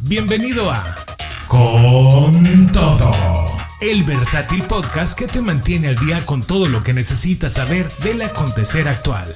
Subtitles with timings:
[0.00, 0.96] Bienvenido a
[1.48, 7.54] Con Todo, el versátil podcast que te mantiene al día con todo lo que necesitas
[7.54, 9.34] saber del acontecer actual.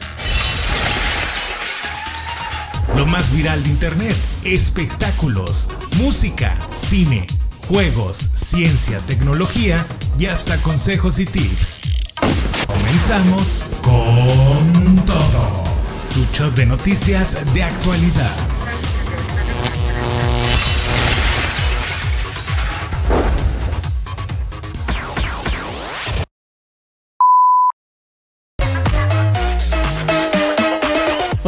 [2.97, 7.27] Lo más viral de Internet, espectáculos, música, cine,
[7.69, 9.87] juegos, ciencia, tecnología
[10.19, 11.81] y hasta consejos y tips.
[12.67, 15.65] Comenzamos con todo.
[16.15, 18.50] Tu show de noticias de actualidad.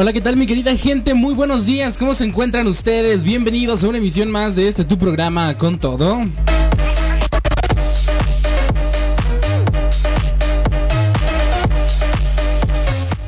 [0.03, 1.15] Hola, ¿qué tal mi querida gente?
[1.15, 3.23] Muy buenos días, ¿cómo se encuentran ustedes?
[3.23, 6.19] Bienvenidos a una emisión más de este tu programa con todo.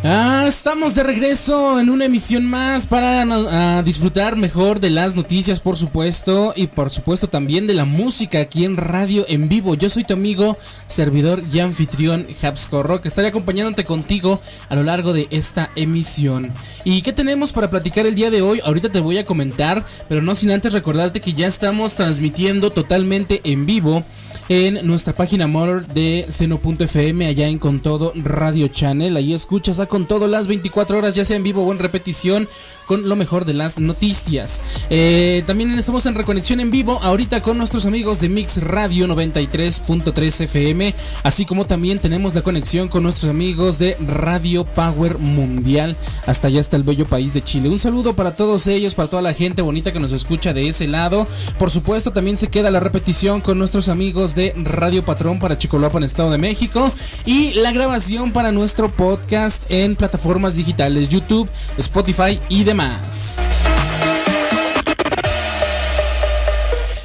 [0.07, 5.79] Ah, estamos de regreso en una emisión más para disfrutar mejor de las noticias, por
[5.79, 9.75] supuesto, y por supuesto también de la música aquí en radio en vivo.
[9.75, 15.15] Yo soy tu amigo, servidor y anfitrión Habscorro, que estaré acompañándote contigo a lo largo
[15.15, 16.53] de esta emisión.
[16.85, 18.61] ¿Y qué tenemos para platicar el día de hoy?
[18.63, 23.41] Ahorita te voy a comentar, pero no sin antes recordarte que ya estamos transmitiendo totalmente
[23.45, 24.05] en vivo
[24.51, 29.17] en nuestra página motor de seno.fm allá en Con Todo Radio Channel.
[29.17, 32.49] Ahí escuchas a Con Todo las 24 horas, ya sea en vivo o en repetición,
[32.89, 34.61] con lo mejor de las noticias.
[34.91, 40.41] Eh, también estamos en reconexión en vivo ahorita con nuestros amigos de Mix Radio 93.3
[40.47, 46.49] FM, así como también tenemos la conexión con nuestros amigos de Radio Power Mundial, hasta
[46.49, 47.69] allá está el bello país de Chile.
[47.69, 50.89] Un saludo para todos ellos, para toda la gente bonita que nos escucha de ese
[50.89, 51.29] lado.
[51.57, 56.03] Por supuesto, también se queda la repetición con nuestros amigos de Radio Patrón para Chicoloapan,
[56.03, 56.93] Estado de México.
[57.25, 63.39] Y la grabación para nuestro podcast en plataformas digitales YouTube, Spotify y demás.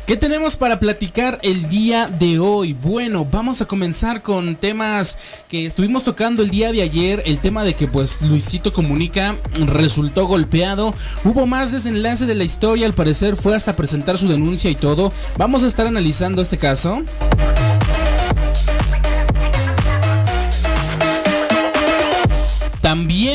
[0.09, 2.73] ¿Qué tenemos para platicar el día de hoy?
[2.73, 7.21] Bueno, vamos a comenzar con temas que estuvimos tocando el día de ayer.
[7.27, 9.35] El tema de que pues Luisito Comunica
[9.67, 10.95] resultó golpeado.
[11.23, 15.13] Hubo más desenlace de la historia, al parecer fue hasta presentar su denuncia y todo.
[15.37, 17.03] Vamos a estar analizando este caso.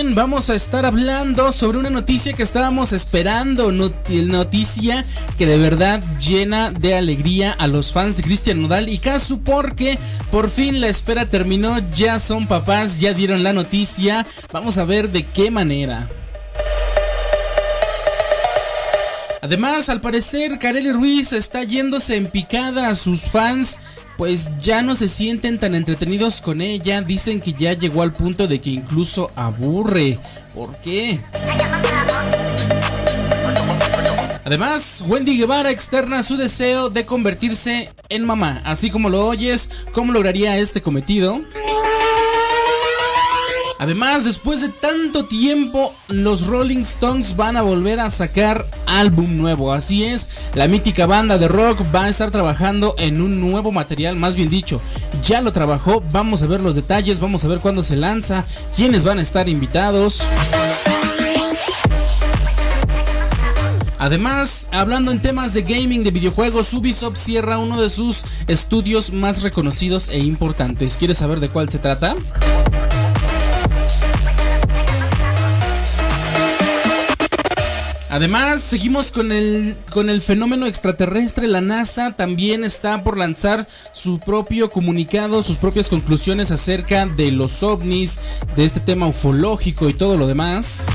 [0.02, 5.04] Vamos a estar hablando sobre una noticia que estábamos esperando, noticia
[5.38, 9.96] que de verdad llena de alegría a los fans de Cristian Nodal y Casu porque
[10.32, 15.10] por fin la espera terminó, ya son papás, ya dieron la noticia, vamos a ver
[15.10, 16.08] de qué manera.
[19.42, 23.78] Además, al parecer, Kareli Ruiz está yéndose en picada a sus fans
[24.16, 27.02] pues ya no se sienten tan entretenidos con ella.
[27.02, 30.18] Dicen que ya llegó al punto de que incluso aburre.
[30.54, 31.20] ¿Por qué?
[34.44, 38.60] Además, Wendy Guevara externa su deseo de convertirse en mamá.
[38.64, 41.40] Así como lo oyes, ¿cómo lograría este cometido?
[43.84, 49.74] Además, después de tanto tiempo, los Rolling Stones van a volver a sacar álbum nuevo.
[49.74, 54.16] Así es, la mítica banda de rock va a estar trabajando en un nuevo material,
[54.16, 54.80] más bien dicho,
[55.22, 56.02] ya lo trabajó.
[56.12, 59.50] Vamos a ver los detalles, vamos a ver cuándo se lanza, quiénes van a estar
[59.50, 60.24] invitados.
[63.98, 69.42] Además, hablando en temas de gaming, de videojuegos, Ubisoft cierra uno de sus estudios más
[69.42, 70.96] reconocidos e importantes.
[70.96, 72.16] ¿Quieres saber de cuál se trata?
[78.14, 81.48] Además, seguimos con el, con el fenómeno extraterrestre.
[81.48, 87.64] La NASA también está por lanzar su propio comunicado, sus propias conclusiones acerca de los
[87.64, 88.20] ovnis,
[88.54, 90.86] de este tema ufológico y todo lo demás.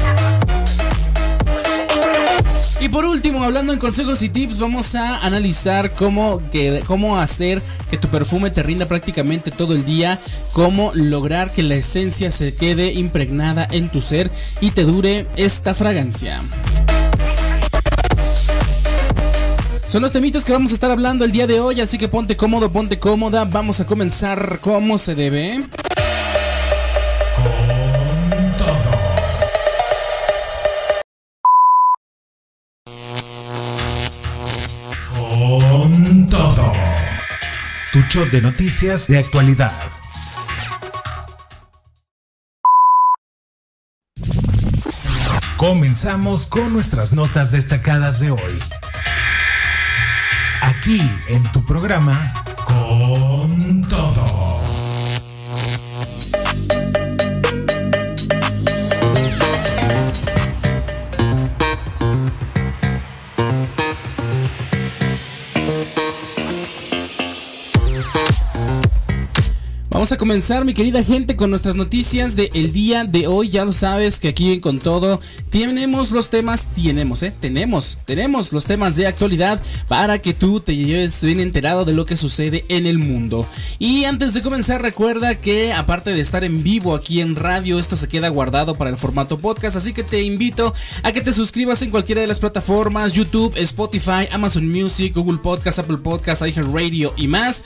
[2.79, 7.61] Y por último, hablando en consejos y tips, vamos a analizar cómo, que, cómo hacer
[7.91, 10.21] que tu perfume te rinda prácticamente todo el día,
[10.53, 14.31] cómo lograr que la esencia se quede impregnada en tu ser
[14.61, 16.39] y te dure esta fragancia.
[19.89, 22.37] Son los temitas que vamos a estar hablando el día de hoy, así que ponte
[22.37, 23.45] cómodo, ponte cómoda.
[23.45, 25.63] Vamos a comenzar como se debe.
[27.35, 28.91] Con todo.
[35.71, 36.71] Con todo.
[37.91, 39.73] Tu show de noticias de actualidad.
[45.57, 48.59] Comenzamos con nuestras notas destacadas de hoy
[50.61, 54.48] aquí en tu programa con todo.
[69.91, 73.49] Vamos a comenzar, mi querida gente, con nuestras noticias del día de hoy.
[73.49, 75.19] Ya lo sabes que aquí Con Todo
[75.49, 80.75] tenemos los temas, tenemos, eh, tenemos, tenemos los temas de actualidad para que tú te
[80.75, 83.47] lleves bien enterado de lo que sucede en el mundo.
[83.79, 87.95] Y antes de comenzar, recuerda que aparte de estar en vivo aquí en radio, esto
[87.95, 90.71] se queda guardado para el formato podcast, así que te invito
[91.01, 95.79] a que te suscribas en cualquiera de las plataformas, YouTube, Spotify, Amazon Music, Google Podcast,
[95.79, 97.63] Apple Podcast, iHeartRadio y más.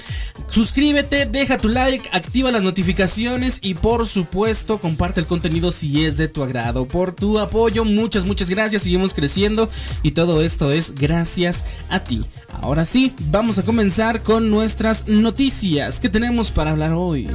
[0.49, 6.15] Suscríbete, deja tu like, activa las notificaciones y por supuesto comparte el contenido si es
[6.15, 6.87] de tu agrado.
[6.87, 8.83] Por tu apoyo, muchas, muchas gracias.
[8.83, 9.69] Seguimos creciendo
[10.03, 12.25] y todo esto es gracias a ti.
[12.61, 17.27] Ahora sí, vamos a comenzar con nuestras noticias que tenemos para hablar hoy.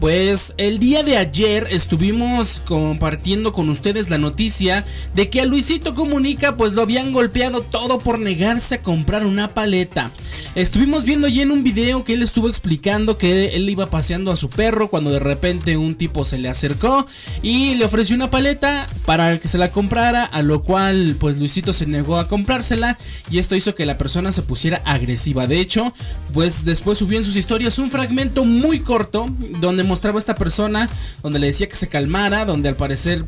[0.00, 4.84] Pues el día de ayer estuvimos compartiendo con ustedes la noticia
[5.16, 9.54] de que a Luisito Comunica pues lo habían golpeado todo por negarse a comprar una
[9.54, 10.12] paleta.
[10.54, 14.36] Estuvimos viendo allí en un video que él estuvo explicando que él iba paseando a
[14.36, 17.06] su perro cuando de repente un tipo se le acercó
[17.42, 21.72] y le ofreció una paleta para que se la comprara, a lo cual pues Luisito
[21.72, 22.98] se negó a comprársela
[23.30, 25.46] y esto hizo que la persona se pusiera agresiva.
[25.46, 25.92] De hecho,
[26.32, 29.26] pues después subió en sus historias un fragmento muy corto
[29.60, 30.88] donde mostraba esta persona,
[31.22, 33.24] donde le decía que se calmara, donde al parecer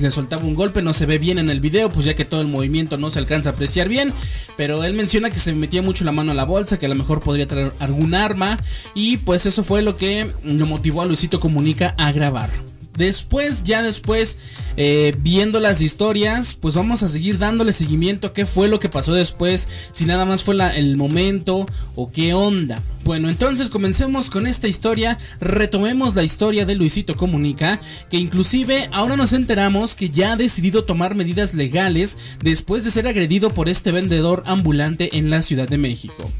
[0.00, 2.40] le soltaba un golpe, no se ve bien en el video, pues ya que todo
[2.40, 4.12] el movimiento no se alcanza a apreciar bien,
[4.56, 6.94] pero él menciona que se metía mucho la mano a la bolsa, que a lo
[6.94, 8.58] mejor podría traer algún arma,
[8.94, 12.50] y pues eso fue lo que lo motivó a Luisito Comunica a grabar.
[13.00, 14.38] Después, ya después,
[14.76, 18.90] eh, viendo las historias, pues vamos a seguir dándole seguimiento a qué fue lo que
[18.90, 21.64] pasó después, si nada más fue el momento
[21.94, 22.82] o qué onda.
[23.02, 27.80] Bueno, entonces comencemos con esta historia, retomemos la historia de Luisito Comunica,
[28.10, 33.08] que inclusive ahora nos enteramos que ya ha decidido tomar medidas legales después de ser
[33.08, 36.30] agredido por este vendedor ambulante en la Ciudad de México.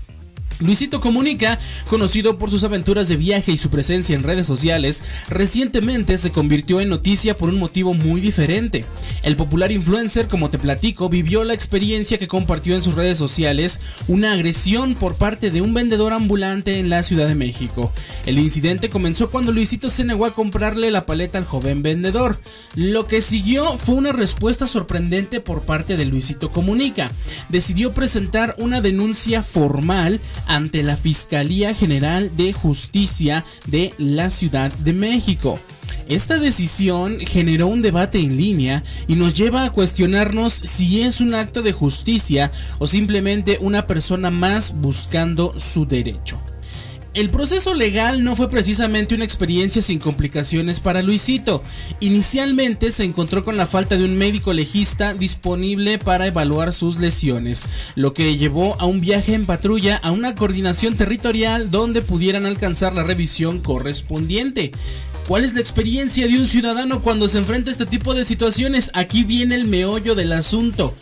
[0.61, 1.59] Luisito Comunica,
[1.89, 6.81] conocido por sus aventuras de viaje y su presencia en redes sociales, recientemente se convirtió
[6.81, 8.85] en noticia por un motivo muy diferente.
[9.23, 13.81] El popular influencer, como te platico, vivió la experiencia que compartió en sus redes sociales,
[14.07, 17.93] una agresión por parte de un vendedor ambulante en la Ciudad de México.
[18.27, 22.41] El incidente comenzó cuando Luisito se negó a comprarle la paleta al joven vendedor.
[22.75, 27.11] Lo que siguió fue una respuesta sorprendente por parte de Luisito Comunica.
[27.49, 34.93] Decidió presentar una denuncia formal ante la Fiscalía General de Justicia de la Ciudad de
[34.93, 35.61] México.
[36.09, 41.35] Esta decisión generó un debate en línea y nos lleva a cuestionarnos si es un
[41.35, 42.51] acto de justicia
[42.81, 46.41] o simplemente una persona más buscando su derecho.
[47.13, 51.61] El proceso legal no fue precisamente una experiencia sin complicaciones para Luisito.
[51.99, 57.65] Inicialmente se encontró con la falta de un médico legista disponible para evaluar sus lesiones,
[57.97, 62.95] lo que llevó a un viaje en patrulla a una coordinación territorial donde pudieran alcanzar
[62.95, 64.71] la revisión correspondiente.
[65.27, 68.93] ¿Cuál es la experiencia de un ciudadano cuando se enfrenta a este tipo de situaciones?
[68.95, 70.95] Aquí viene el meollo del asunto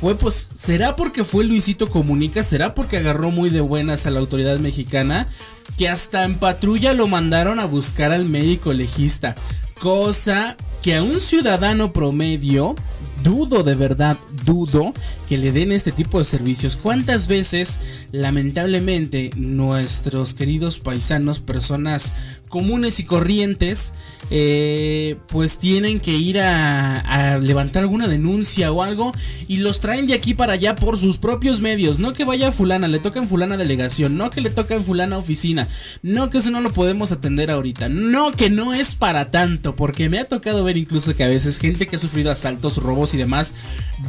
[0.00, 2.42] fue pues, ¿será porque fue Luisito Comunica?
[2.42, 5.28] ¿Será porque agarró muy de buenas a la autoridad mexicana?
[5.76, 9.34] Que hasta en patrulla lo mandaron a buscar al médico legista.
[9.78, 12.76] Cosa que a un ciudadano promedio,
[13.22, 14.94] dudo de verdad, dudo
[15.30, 16.74] que le den este tipo de servicios.
[16.74, 17.78] ¿Cuántas veces,
[18.10, 22.14] lamentablemente, nuestros queridos paisanos, personas
[22.50, 23.94] comunes y corrientes,
[24.30, 29.12] eh, pues tienen que ir a, levantar alguna denuncia o algo
[29.46, 32.00] y los traen de aquí para allá por sus propios medios.
[32.00, 34.84] No que vaya a fulana, le toca en fulana delegación, no que le toca en
[34.84, 35.68] fulana oficina,
[36.02, 40.08] no que eso no lo podemos atender ahorita, no que no es para tanto, porque
[40.08, 43.16] me ha tocado ver incluso que a veces gente que ha sufrido asaltos, robos y
[43.16, 43.54] demás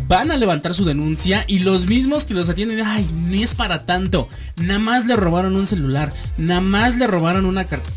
[0.07, 1.10] van a levantar su denuncia
[1.47, 4.27] y los mismos que los atienden, ay, ni es para tanto,
[4.57, 7.89] nada más le robaron un celular, nada más le robaron una carta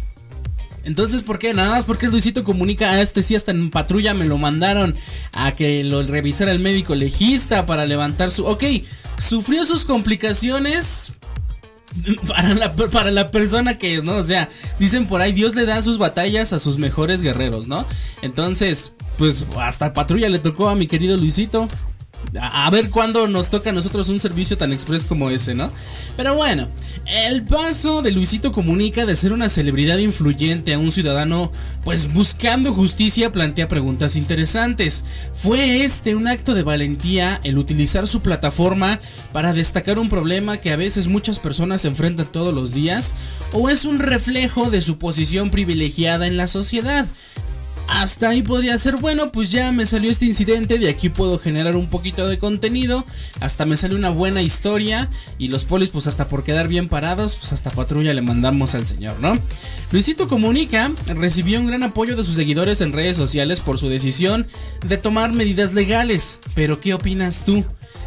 [0.85, 1.54] entonces, ¿por qué?
[1.54, 4.94] Nada más porque Luisito comunica a este sí hasta en patrulla me lo mandaron
[5.33, 8.47] a que lo revisara el médico legista para levantar su...
[8.47, 8.64] Ok,
[9.18, 11.12] sufrió sus complicaciones
[12.28, 14.16] para la, para la persona que es, ¿no?
[14.16, 17.87] O sea, dicen por ahí, Dios le da sus batallas a sus mejores guerreros, ¿no?
[18.21, 21.68] Entonces, pues hasta patrulla le tocó a mi querido Luisito.
[22.40, 25.71] A ver cuándo nos toca a nosotros un servicio tan express como ese, ¿no?
[26.16, 26.69] Pero bueno,
[27.07, 31.52] el paso de Luisito Comunica de ser una celebridad influyente a un ciudadano,
[31.85, 35.04] pues buscando justicia, plantea preguntas interesantes.
[35.33, 39.00] ¿Fue este un acto de valentía el utilizar su plataforma
[39.33, 43.14] para destacar un problema que a veces muchas personas enfrentan todos los días?
[43.52, 47.07] ¿O es un reflejo de su posición privilegiada en la sociedad?
[47.88, 51.76] Hasta ahí podría ser bueno, pues ya me salió este incidente, de aquí puedo generar
[51.76, 53.05] un poquito de contenido,
[53.41, 57.37] hasta me salió una buena historia y los polis pues hasta por quedar bien parados,
[57.37, 59.38] pues hasta patrulla le mandamos al señor, ¿no?
[59.93, 64.47] Luisito Comunica recibió un gran apoyo de sus seguidores en redes sociales por su decisión
[64.87, 67.64] de tomar medidas legales, pero ¿qué opinas tú?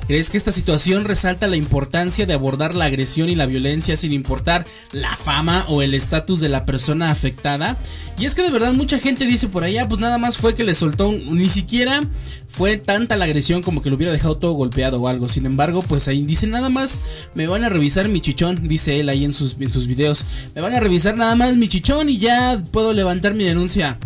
[0.07, 4.13] ¿Crees que esta situación resalta la importancia de abordar la agresión y la violencia sin
[4.13, 7.75] importar la fama o el estatus de la persona afectada?
[8.17, 10.63] Y es que de verdad mucha gente dice por allá, pues nada más fue que
[10.63, 12.07] le soltó, ni siquiera
[12.47, 15.27] fue tanta la agresión como que lo hubiera dejado todo golpeado o algo.
[15.27, 17.01] Sin embargo, pues ahí dice nada más,
[17.35, 20.23] me van a revisar mi chichón, dice él ahí en sus, en sus videos.
[20.55, 23.99] Me van a revisar nada más mi chichón y ya puedo levantar mi denuncia.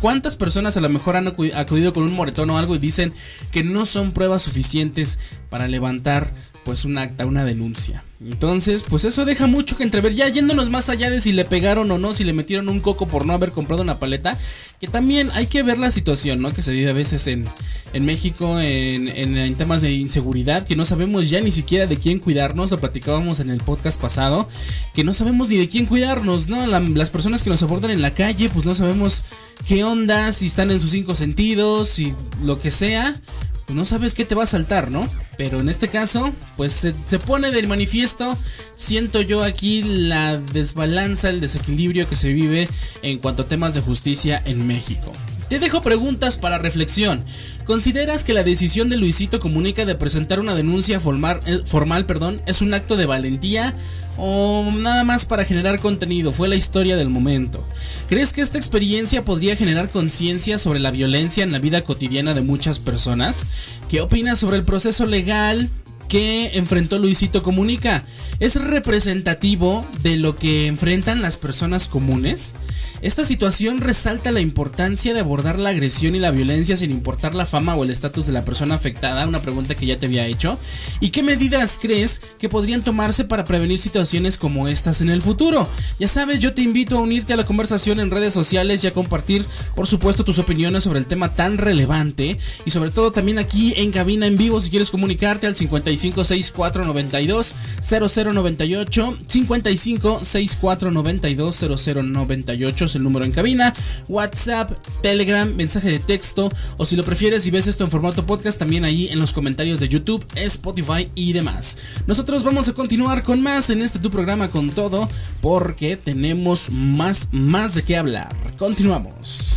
[0.00, 3.12] ¿Cuántas personas a lo mejor han acudido con un moretón o algo y dicen
[3.52, 5.18] que no son pruebas suficientes
[5.50, 6.32] para levantar
[6.64, 8.04] pues un acta, una denuncia?
[8.22, 10.12] Entonces, pues eso deja mucho que entrever.
[10.12, 13.08] Ya yéndonos más allá de si le pegaron o no, si le metieron un coco
[13.08, 14.36] por no haber comprado una paleta.
[14.78, 16.52] Que también hay que ver la situación, ¿no?
[16.52, 17.46] Que se vive a veces en,
[17.94, 20.66] en México en, en, temas de inseguridad.
[20.66, 22.70] Que no sabemos ya ni siquiera de quién cuidarnos.
[22.70, 24.46] Lo platicábamos en el podcast pasado.
[24.92, 26.66] Que no sabemos ni de quién cuidarnos, ¿no?
[26.66, 29.24] las personas que nos abordan en la calle, pues no sabemos
[29.66, 33.20] qué onda, si están en sus cinco sentidos, si lo que sea.
[33.70, 35.06] Pues no sabes qué te va a saltar, ¿no?
[35.36, 38.36] Pero en este caso, pues se, se, pone del manifiesto,
[38.74, 42.66] siento yo aquí la desbalanza, el desequilibrio que se vive
[43.02, 45.12] en cuanto a temas de justicia en México.
[45.50, 47.24] Te dejo preguntas para reflexión.
[47.64, 52.40] ¿Consideras que la decisión de Luisito Comunica de presentar una denuncia formal, eh, formal perdón,
[52.46, 53.74] es un acto de valentía
[54.16, 57.66] o nada más para generar contenido, fue la historia del momento.
[58.08, 62.42] ¿Crees que esta experiencia podría generar conciencia sobre la violencia en la vida cotidiana de
[62.42, 63.48] muchas personas?
[63.88, 65.68] ¿Qué opinas sobre el proceso legal
[66.08, 68.04] que enfrentó Luisito Comunica?
[68.38, 72.54] ¿Es representativo de lo que enfrentan las personas comunes?
[73.02, 77.46] Esta situación resalta la importancia de abordar la agresión y la violencia sin importar la
[77.46, 80.58] fama o el estatus de la persona afectada, una pregunta que ya te había hecho.
[81.00, 85.66] ¿Y qué medidas crees que podrían tomarse para prevenir situaciones como estas en el futuro?
[85.98, 88.92] Ya sabes, yo te invito a unirte a la conversación en redes sociales y a
[88.92, 93.72] compartir, por supuesto, tus opiniones sobre el tema tan relevante y sobre todo también aquí
[93.78, 103.02] en cabina en vivo si quieres comunicarte al 556492 0098 55 64 92 0098 el
[103.02, 103.72] número en cabina,
[104.08, 108.58] WhatsApp, Telegram, mensaje de texto o si lo prefieres y ves esto en formato podcast
[108.58, 111.78] también ahí en los comentarios de YouTube, Spotify y demás.
[112.06, 115.08] Nosotros vamos a continuar con más en este tu programa con todo
[115.40, 118.28] porque tenemos más más de qué hablar.
[118.56, 119.54] Continuamos.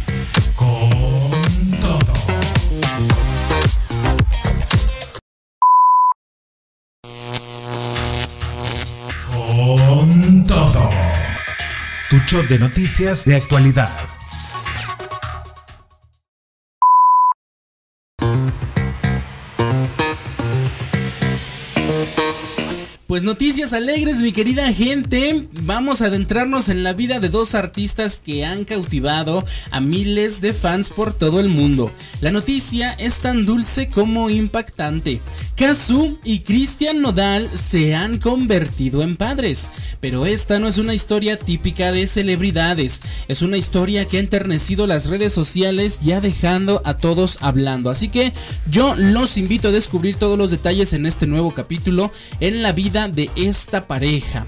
[0.55, 1.02] Con
[12.13, 14.12] Tu show de noticias de actualidad.
[23.13, 25.47] Pues noticias alegres, mi querida gente.
[25.61, 30.51] Vamos a adentrarnos en la vida de dos artistas que han cautivado a miles de
[30.51, 31.91] fans por todo el mundo.
[32.21, 35.21] La noticia es tan dulce como impactante.
[35.55, 41.37] Kazu y Cristian Nodal se han convertido en padres, pero esta no es una historia
[41.37, 46.97] típica de celebridades, es una historia que ha enternecido las redes sociales ya dejando a
[46.97, 47.91] todos hablando.
[47.91, 48.33] Así que
[48.67, 53.02] yo los invito a descubrir todos los detalles en este nuevo capítulo en la vida
[53.07, 54.45] de esta pareja.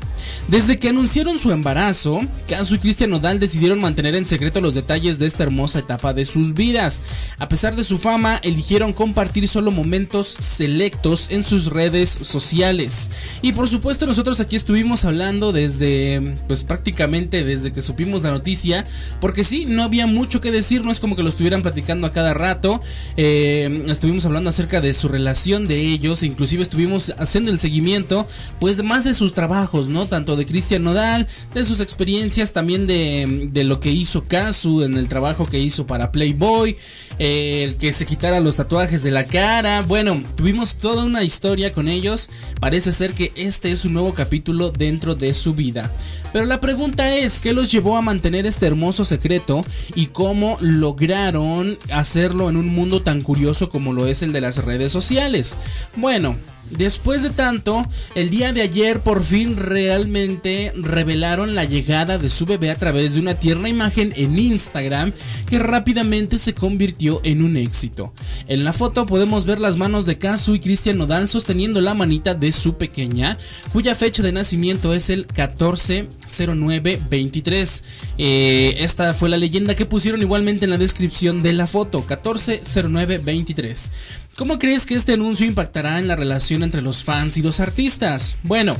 [0.47, 5.17] Desde que anunciaron su embarazo, Kazu y Cristian Nodal decidieron mantener en secreto los detalles
[5.19, 7.01] de esta hermosa etapa de sus vidas.
[7.39, 13.09] A pesar de su fama, eligieron compartir solo momentos selectos en sus redes sociales.
[13.41, 18.85] Y por supuesto nosotros aquí estuvimos hablando desde, pues prácticamente desde que supimos la noticia,
[19.19, 22.13] porque sí, no había mucho que decir, no es como que lo estuvieran platicando a
[22.13, 22.81] cada rato.
[23.17, 28.27] Eh, estuvimos hablando acerca de su relación de ellos, inclusive estuvimos haciendo el seguimiento
[28.59, 30.05] pues más de sus trabajos, ¿no?
[30.05, 34.97] Tanto de Cristian Nodal, de sus experiencias, también de, de lo que hizo Kazu en
[34.97, 36.77] el trabajo que hizo para Playboy,
[37.19, 39.81] eh, el que se quitara los tatuajes de la cara.
[39.81, 42.29] Bueno, tuvimos toda una historia con ellos.
[42.59, 45.91] Parece ser que este es un nuevo capítulo dentro de su vida.
[46.33, 51.77] Pero la pregunta es, ¿qué los llevó a mantener este hermoso secreto y cómo lograron
[51.93, 55.55] hacerlo en un mundo tan curioso como lo es el de las redes sociales?
[55.95, 56.35] Bueno,
[56.71, 62.45] Después de tanto, el día de ayer por fin realmente revelaron la llegada de su
[62.45, 65.11] bebé a través de una tierna imagen en Instagram
[65.47, 68.13] que rápidamente se convirtió en un éxito.
[68.47, 72.33] En la foto podemos ver las manos de Kazu y Cristian Nodal sosteniendo la manita
[72.33, 73.37] de su pequeña,
[73.71, 77.83] cuya fecha de nacimiento es el 140923.
[78.17, 83.91] Eh, esta fue la leyenda que pusieron igualmente en la descripción de la foto, 140923.
[84.35, 88.35] ¿Cómo crees que este anuncio impactará en la relación entre los fans y los artistas?
[88.43, 88.75] Bueno,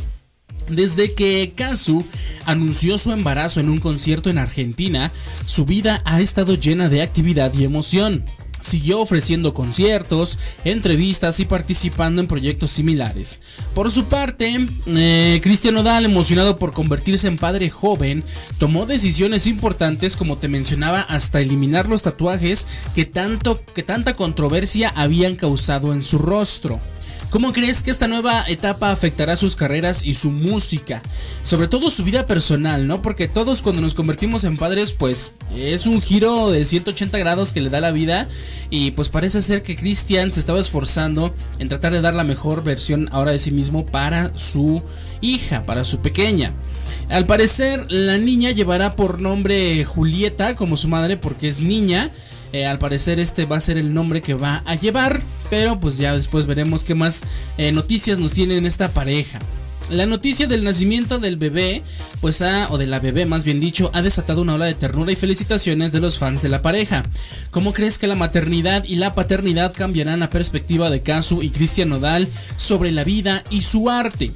[0.69, 2.03] desde que Kazu
[2.45, 5.13] anunció su embarazo en un concierto en Argentina,
[5.45, 8.25] su vida ha estado llena de actividad y emoción
[8.65, 13.41] siguió ofreciendo conciertos, entrevistas y participando en proyectos similares.
[13.73, 18.23] Por su parte, eh, Cristian Odal, emocionado por convertirse en padre joven,
[18.57, 24.91] tomó decisiones importantes como te mencionaba hasta eliminar los tatuajes que, tanto, que tanta controversia
[24.95, 26.79] habían causado en su rostro.
[27.35, 31.01] ¿Cómo crees que esta nueva etapa afectará sus carreras y su música?
[31.43, 33.01] Sobre todo su vida personal, ¿no?
[33.01, 37.59] Porque todos cuando nos convertimos en padres, pues es un giro de 180 grados que
[37.59, 38.29] le da la vida.
[38.69, 42.63] Y pues parece ser que Christian se estaba esforzando en tratar de dar la mejor
[42.63, 44.81] versión ahora de sí mismo para su
[45.19, 46.53] hija, para su pequeña.
[47.09, 52.13] Al parecer, la niña llevará por nombre Julieta como su madre porque es niña.
[52.55, 55.97] Eh, al parecer este va a ser el nombre que va a llevar, pero pues
[55.97, 57.25] ya después veremos qué más
[57.57, 59.39] eh, noticias nos tienen esta pareja.
[59.89, 61.81] La noticia del nacimiento del bebé,
[62.21, 65.11] pues ha, o de la bebé más bien dicho, ha desatado una ola de ternura
[65.11, 67.03] y felicitaciones de los fans de la pareja.
[67.51, 71.89] ¿Cómo crees que la maternidad y la paternidad cambiarán la perspectiva de Kazu y Cristian
[71.89, 74.31] Nodal sobre la vida y su arte?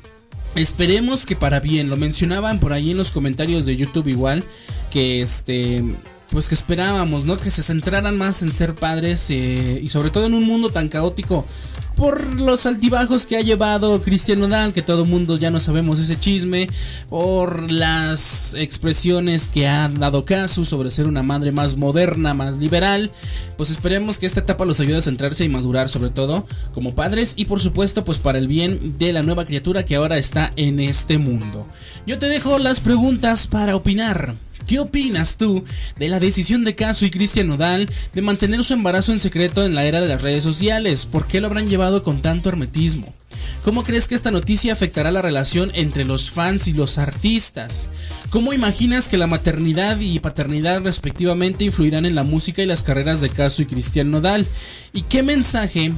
[0.56, 4.44] Esperemos que para bien, lo mencionaban por ahí en los comentarios de YouTube igual,
[4.92, 5.86] que este
[6.32, 7.38] pues que esperábamos, ¿no?
[7.38, 10.90] Que se centraran más en ser padres eh, y sobre todo en un mundo tan
[10.90, 11.46] caótico
[12.00, 16.18] por los altibajos que ha llevado Cristian Nodal, que todo mundo ya no sabemos ese
[16.18, 16.70] chisme,
[17.10, 23.12] por las expresiones que ha dado caso sobre ser una madre más moderna, más liberal,
[23.58, 27.34] pues esperemos que esta etapa los ayude a centrarse y madurar sobre todo como padres
[27.36, 30.80] y por supuesto pues para el bien de la nueva criatura que ahora está en
[30.80, 31.68] este mundo.
[32.08, 34.36] Yo te dejo las preguntas para opinar.
[34.70, 35.64] ¿Qué opinas tú
[35.98, 39.74] de la decisión de Caso y Cristian Nodal de mantener su embarazo en secreto en
[39.74, 41.08] la era de las redes sociales?
[41.08, 43.12] ¿Por qué lo habrán llevado con tanto hermetismo?
[43.66, 47.88] ¿Cómo crees que esta noticia afectará la relación entre los fans y los artistas?
[48.30, 53.22] ¿Cómo imaginas que la maternidad y paternidad respectivamente influirán en la música y las carreras
[53.22, 54.46] de Caso y Cristian Nodal?
[54.94, 55.94] ¿Y qué mensaje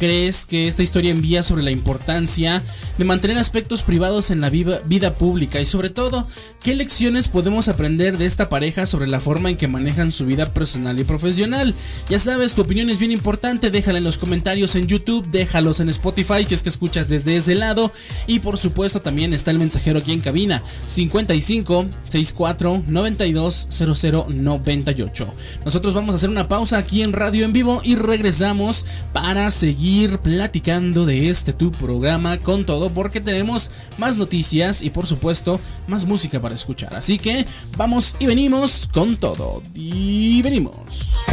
[0.00, 2.62] crees que esta historia envía sobre la importancia
[2.96, 6.26] de mantener aspectos privados en la vida, pública y sobre todo
[6.62, 10.54] qué lecciones podemos aprender de esta pareja sobre la forma en que manejan su vida
[10.54, 11.74] personal y profesional.
[12.08, 15.90] Ya sabes, tu opinión es bien importante, déjala en los comentarios en YouTube, déjalos en
[15.90, 17.92] Spotify si es que escuchas desde ese lado
[18.26, 25.34] y por supuesto también está el mensajero aquí en cabina 55 64 92 00 98.
[25.66, 29.50] Nosotros vamos a hacer una pausa aquí en Radio en Vivo y regresamos para
[29.90, 35.58] seguir platicando de este tu programa con todo porque tenemos más noticias y por supuesto
[35.88, 36.94] más música para escuchar.
[36.94, 37.44] Así que
[37.76, 39.64] vamos y venimos con todo.
[39.74, 41.24] Y venimos.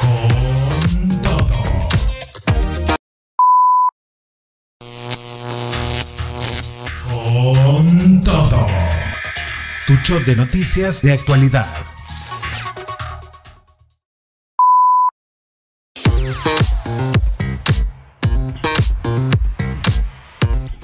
[0.00, 1.46] Con todo.
[7.08, 8.66] Con todo.
[9.86, 11.89] Tu show de noticias de actualidad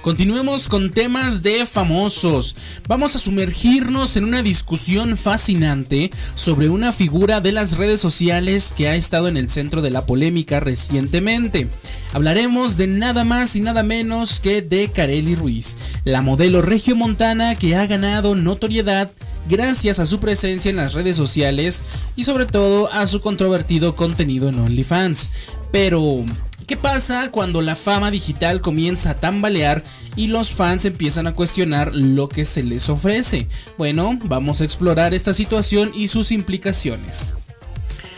[0.07, 2.55] Continuemos con temas de famosos.
[2.87, 8.87] Vamos a sumergirnos en una discusión fascinante sobre una figura de las redes sociales que
[8.87, 11.67] ha estado en el centro de la polémica recientemente.
[12.13, 17.75] Hablaremos de nada más y nada menos que de Kareli Ruiz, la modelo regiomontana que
[17.75, 19.11] ha ganado notoriedad
[19.49, 21.83] gracias a su presencia en las redes sociales
[22.15, 25.31] y sobre todo a su controvertido contenido en OnlyFans.
[25.73, 26.25] Pero,
[26.67, 29.85] ¿Qué pasa cuando la fama digital comienza a tambalear
[30.17, 33.47] y los fans empiezan a cuestionar lo que se les ofrece?
[33.79, 37.35] Bueno, vamos a explorar esta situación y sus implicaciones.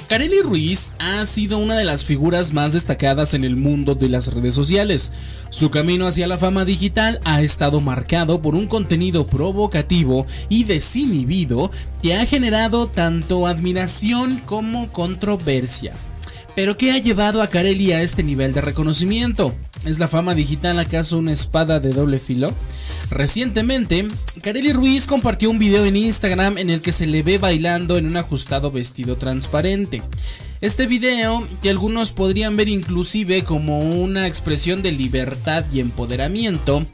[0.08, 4.32] Kareli Ruiz ha sido una de las figuras más destacadas en el mundo de las
[4.32, 5.12] redes sociales.
[5.50, 11.70] Su camino hacia la fama digital ha estado marcado por un contenido provocativo y desinhibido
[12.00, 15.92] que ha generado tanto admiración como controversia.
[16.58, 19.54] Pero ¿qué ha llevado a Carelli a este nivel de reconocimiento?
[19.84, 22.52] ¿Es la fama digital acaso una espada de doble filo?
[23.10, 24.08] Recientemente,
[24.42, 28.06] Carelli Ruiz compartió un video en Instagram en el que se le ve bailando en
[28.06, 30.02] un ajustado vestido transparente.
[30.60, 36.88] Este video, que algunos podrían ver inclusive como una expresión de libertad y empoderamiento,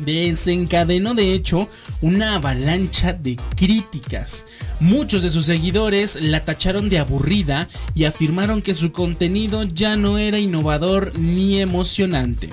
[0.00, 1.68] desencadenó de hecho
[2.00, 4.46] una avalancha de críticas.
[4.80, 10.18] Muchos de sus seguidores la tacharon de aburrida y afirmaron que su contenido ya no
[10.18, 12.50] era innovador ni emocionante.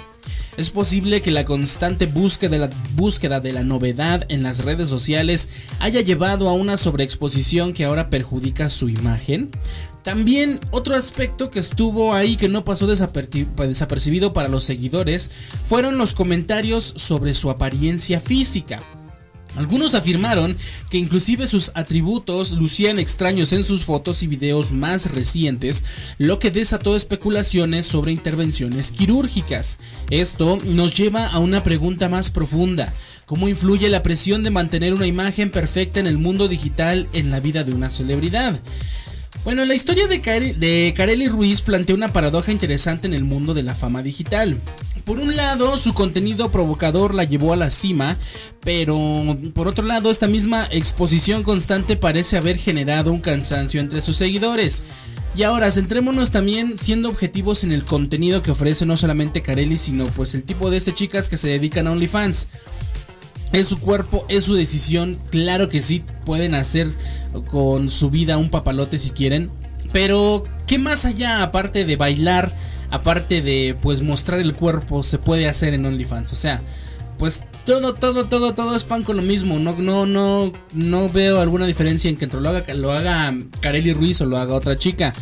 [0.56, 4.88] Es posible que la constante búsqueda de la, búsqueda de la novedad en las redes
[4.88, 9.50] sociales haya llevado a una sobreexposición que ahora perjudica su imagen.
[10.04, 15.32] También otro aspecto que estuvo ahí que no pasó desapercibido para los seguidores
[15.66, 18.82] fueron los comentarios sobre su apariencia física.
[19.56, 20.58] Algunos afirmaron
[20.90, 25.84] que inclusive sus atributos lucían extraños en sus fotos y videos más recientes,
[26.18, 29.80] lo que desató especulaciones sobre intervenciones quirúrgicas.
[30.10, 32.94] Esto nos lleva a una pregunta más profunda.
[33.26, 37.40] ¿Cómo influye la presión de mantener una imagen perfecta en el mundo digital en la
[37.40, 38.60] vida de una celebridad?
[39.44, 43.76] Bueno, la historia de, Carelli Ruiz plantea una paradoja interesante en el mundo de la
[43.76, 44.58] fama digital.
[45.04, 48.16] Por un lado, su contenido provocador la llevó a la cima,
[48.64, 54.16] pero por otro lado, esta misma exposición constante parece haber generado un cansancio entre sus
[54.16, 54.82] seguidores.
[55.36, 60.06] Y ahora, centrémonos también siendo objetivos en el contenido que ofrece no solamente Carelli, sino
[60.06, 62.48] pues el tipo de este chicas que se dedican a OnlyFans.
[63.52, 65.20] Es su cuerpo, es su decisión.
[65.32, 66.88] Claro que sí, pueden hacer
[67.50, 69.52] con su vida un papalote si quieren.
[69.92, 72.52] Pero, ¿qué más allá, aparte de bailar,
[72.90, 76.34] aparte de pues mostrar el cuerpo, se puede hacer en OnlyFans?
[76.34, 76.62] O sea,
[77.18, 79.60] pues todo, todo, todo, todo es pan con lo mismo.
[79.60, 84.20] No, no, no, no veo alguna diferencia en que lo haga, lo haga Kareli Ruiz
[84.22, 85.14] o lo haga otra chica.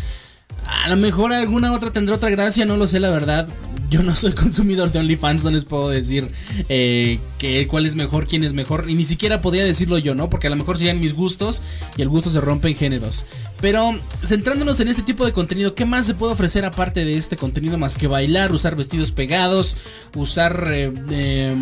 [0.83, 3.47] A lo mejor alguna otra tendrá otra gracia, no lo sé la verdad
[3.91, 6.31] yo no soy consumidor de OnlyFans, no les puedo decir
[6.69, 10.29] eh, que, cuál es mejor, quién es mejor, y ni siquiera podría decirlo yo, ¿no?
[10.29, 11.61] Porque a lo mejor serían mis gustos
[11.97, 13.25] y el gusto se rompe en géneros.
[13.59, 17.35] Pero centrándonos en este tipo de contenido, ¿qué más se puede ofrecer aparte de este
[17.35, 19.75] contenido más que bailar, usar vestidos pegados,
[20.15, 21.55] usar eh, eh,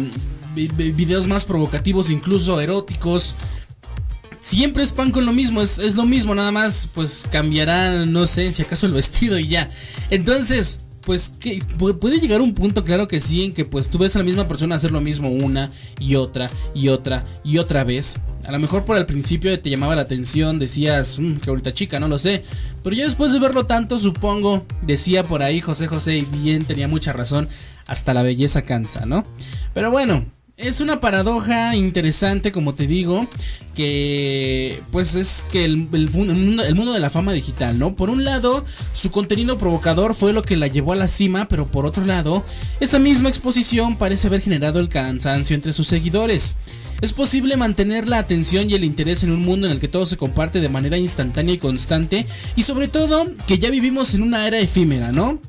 [0.56, 3.36] videos más provocativos, incluso eróticos?
[4.42, 8.26] siempre es pan con lo mismo, es, es, lo mismo, nada más pues cambiará, no
[8.26, 9.70] sé, si acaso el vestido y ya.
[10.10, 11.60] Entonces, pues que
[12.00, 14.48] puede llegar un punto, claro que sí, en que pues tú ves a la misma
[14.48, 18.20] persona hacer lo mismo una y otra y otra y otra vez.
[18.46, 22.00] A lo mejor por el principio te llamaba la atención, decías, mmm, qué bonita chica,
[22.00, 22.44] no lo sé.
[22.84, 26.88] Pero ya después de verlo tanto, supongo, decía por ahí José José, y bien, tenía
[26.88, 27.50] mucha razón,
[27.88, 29.26] hasta la belleza cansa, ¿no?
[29.74, 30.28] Pero bueno,
[30.60, 33.28] es una paradoja interesante, como te digo,
[33.76, 37.96] que pues es que el, mundo, de la fama digital, ¿no?
[37.96, 41.68] Por un lado, su contenido provocador fue lo que la llevó a la cima, pero
[41.68, 42.44] por otro lado,
[42.82, 46.56] esa misma exposición parece haber generado el cansancio entre sus seguidores.
[47.02, 50.06] Es posible mantener la atención y el interés en un mundo en el que todo
[50.06, 52.26] se comparte de manera instantánea y constante,
[52.58, 55.40] y sobre todo que ya vivimos en una era efímera, ¿no?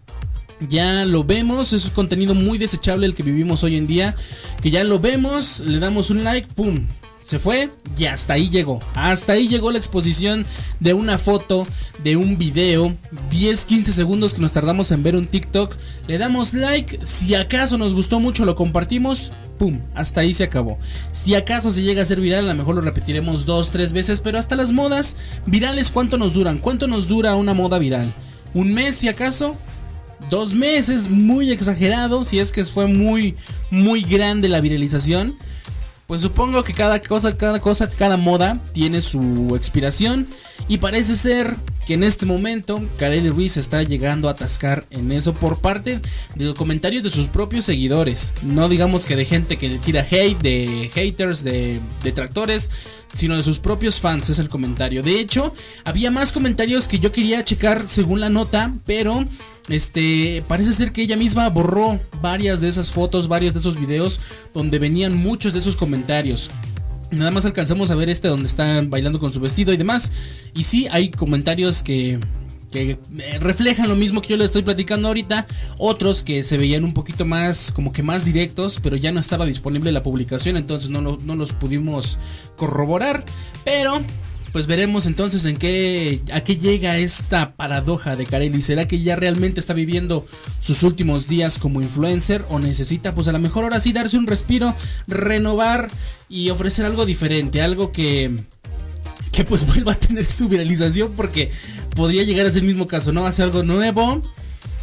[0.69, 4.15] Ya lo vemos, es un contenido muy desechable el que vivimos hoy en día,
[4.63, 6.87] que ya lo vemos, le damos un like, ¡pum!
[7.25, 8.81] Se fue y hasta ahí llegó.
[8.95, 10.45] Hasta ahí llegó la exposición
[10.81, 11.65] de una foto,
[12.03, 12.97] de un video,
[13.31, 15.77] 10-15 segundos que nos tardamos en ver un TikTok.
[16.09, 19.79] Le damos like, si acaso nos gustó mucho lo compartimos, ¡pum!
[19.95, 20.77] Hasta ahí se acabó.
[21.13, 24.19] Si acaso se llega a ser viral, a lo mejor lo repetiremos dos, tres veces,
[24.19, 26.59] pero hasta las modas virales, ¿cuánto nos duran?
[26.59, 28.13] ¿Cuánto nos dura una moda viral?
[28.55, 29.57] ¿Un mes si acaso?
[30.29, 33.35] Dos meses, muy exagerado, si es que fue muy,
[33.71, 35.37] muy grande la viralización.
[36.07, 40.27] Pues supongo que cada cosa, cada cosa, cada moda tiene su expiración.
[40.67, 41.57] Y parece ser
[41.87, 46.01] que en este momento Kareli Ruiz está llegando a atascar en eso por parte
[46.35, 48.35] de los comentarios de sus propios seguidores.
[48.43, 52.71] No digamos que de gente que le tira hate, de haters, de detractores,
[53.15, 55.03] sino de sus propios fans es el comentario.
[55.03, 55.55] De hecho,
[55.85, 59.25] había más comentarios que yo quería checar según la nota, pero
[59.71, 64.21] este, parece ser que ella misma borró varias de esas fotos, varios de esos videos
[64.53, 66.51] donde venían muchos de esos comentarios.
[67.11, 70.13] Nada más alcanzamos a ver este donde están bailando con su vestido y demás.
[70.55, 72.21] Y sí, hay comentarios que,
[72.71, 75.47] que eh, reflejan lo mismo que yo le estoy platicando ahorita.
[75.79, 79.45] Otros que se veían un poquito más, como que más directos, pero ya no estaba
[79.45, 82.19] disponible la publicación, entonces no, no los pudimos
[82.57, 83.25] corroborar.
[83.65, 84.01] Pero
[84.53, 88.63] pues veremos entonces en qué a qué llega esta paradoja de Carelli.
[88.63, 90.27] ¿Será que ya realmente está viviendo
[90.61, 94.27] sus últimos días como influencer o necesita pues a lo mejor ahora sí darse un
[94.27, 94.75] respiro,
[95.07, 95.89] renovar
[96.29, 98.37] y ofrecer algo diferente, algo que
[99.33, 101.51] que pues vuelva a tener su viralización porque
[101.95, 103.27] podría llegar a ser el mismo caso, ¿no?
[103.27, 104.23] Hace algo nuevo,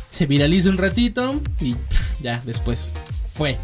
[0.10, 1.76] se viraliza un ratito y
[2.22, 2.94] ya después
[3.38, 3.58] fue.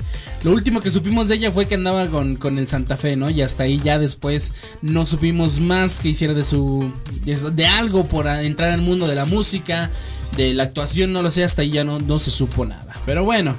[0.43, 3.29] Lo último que supimos de ella fue que andaba con, con el Santa Fe, ¿no?
[3.29, 6.91] Y hasta ahí ya después no supimos más que hiciera de su.
[7.23, 9.89] de, algo por entrar al mundo de la música,
[10.37, 12.95] de la actuación, no lo sé, hasta ahí ya no, no se supo nada.
[13.05, 13.55] Pero bueno,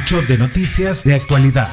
[0.00, 1.68] Tu de noticias de actualidad.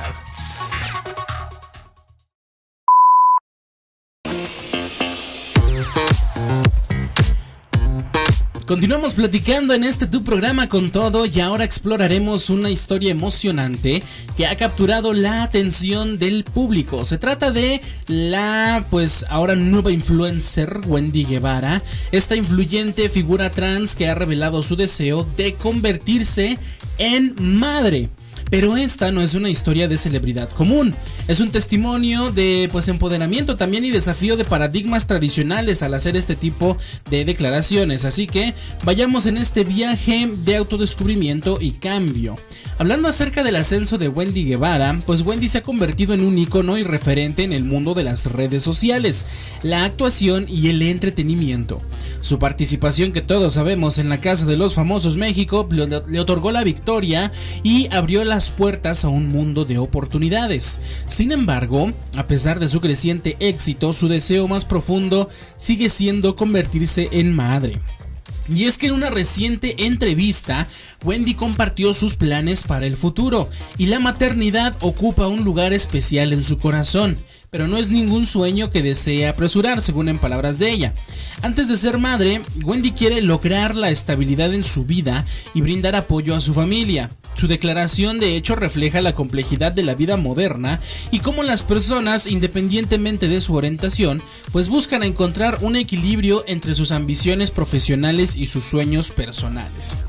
[8.70, 14.04] Continuamos platicando en este tu programa con todo y ahora exploraremos una historia emocionante
[14.38, 17.04] que ha capturado la atención del público.
[17.04, 24.08] Se trata de la pues ahora nueva influencer Wendy Guevara, esta influyente figura trans que
[24.08, 26.60] ha revelado su deseo de convertirse en
[27.40, 28.10] madre.
[28.50, 30.96] Pero esta no es una historia de celebridad común,
[31.28, 36.36] es un testimonio de pues empoderamiento también y desafío de paradigmas tradicionales al hacer este
[36.36, 36.78] tipo
[37.10, 42.36] de declaraciones, así que vayamos en este viaje de autodescubrimiento y cambio.
[42.80, 46.78] Hablando acerca del ascenso de Wendy Guevara, pues Wendy se ha convertido en un icono
[46.78, 49.26] y referente en el mundo de las redes sociales,
[49.64, 51.82] la actuación y el entretenimiento.
[52.22, 56.64] Su participación que todos sabemos en la Casa de los Famosos México le otorgó la
[56.64, 57.34] victoria
[57.64, 60.80] y abrió puertas a un mundo de oportunidades.
[61.08, 67.10] Sin embargo, a pesar de su creciente éxito, su deseo más profundo sigue siendo convertirse
[67.12, 67.80] en madre.
[68.54, 70.67] Y es que en una reciente entrevista,
[71.04, 76.43] Wendy compartió sus planes para el futuro y la maternidad ocupa un lugar especial en
[76.43, 77.19] su corazón,
[77.52, 80.93] pero no es ningún sueño que desee apresurar, según en palabras de ella.
[81.43, 86.36] Antes de ser madre, Wendy quiere lograr la estabilidad en su vida y brindar apoyo
[86.36, 87.10] a su familia.
[87.39, 92.28] Su declaración de hecho refleja la complejidad de la vida moderna y cómo las personas,
[92.28, 94.21] independientemente de su orientación,
[94.52, 100.06] pues buscan encontrar un equilibrio entre sus ambiciones profesionales y sus sueños personales.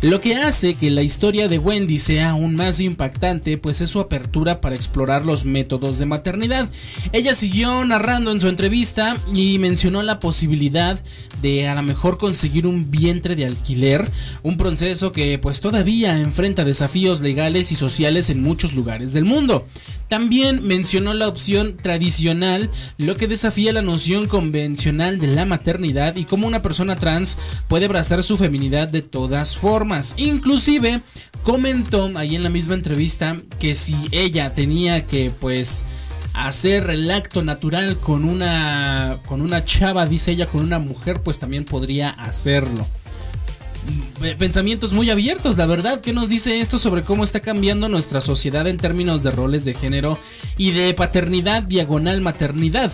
[0.00, 4.00] Lo que hace que la historia de Wendy sea aún más impactante, pues es su
[4.00, 6.70] apertura para explorar los métodos de maternidad.
[7.12, 10.98] Ella siguió narrando en su entrevista y mencionó la posibilidad
[11.42, 14.10] de a lo mejor conseguir un vientre de alquiler,
[14.42, 19.66] un proceso que pues todavía enfrenta desafíos legales y sociales en muchos lugares del mundo.
[20.08, 26.24] También mencionó la opción tradicional, lo que desafía la noción convencional de la maternidad y
[26.24, 30.14] cómo una persona trans puede abrazar su feminidad de todas formas.
[30.16, 31.02] Inclusive
[31.44, 35.84] comentó ahí en la misma entrevista que si ella tenía que pues
[36.34, 41.38] hacer el acto natural con una con una chava, dice ella, con una mujer, pues
[41.38, 42.86] también podría hacerlo.
[44.38, 46.00] Pensamientos muy abiertos, la verdad.
[46.00, 49.74] ¿Qué nos dice esto sobre cómo está cambiando nuestra sociedad en términos de roles de
[49.74, 50.18] género
[50.58, 52.92] y de paternidad diagonal maternidad?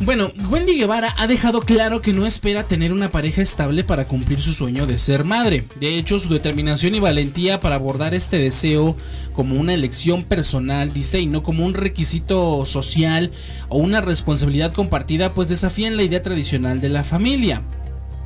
[0.00, 4.38] Bueno, Wendy Guevara ha dejado claro que no espera tener una pareja estable para cumplir
[4.38, 5.66] su sueño de ser madre.
[5.80, 8.96] De hecho, su determinación y valentía para abordar este deseo
[9.32, 13.32] como una elección personal, dice, y no como un requisito social
[13.68, 17.64] o una responsabilidad compartida, pues desafían la idea tradicional de la familia.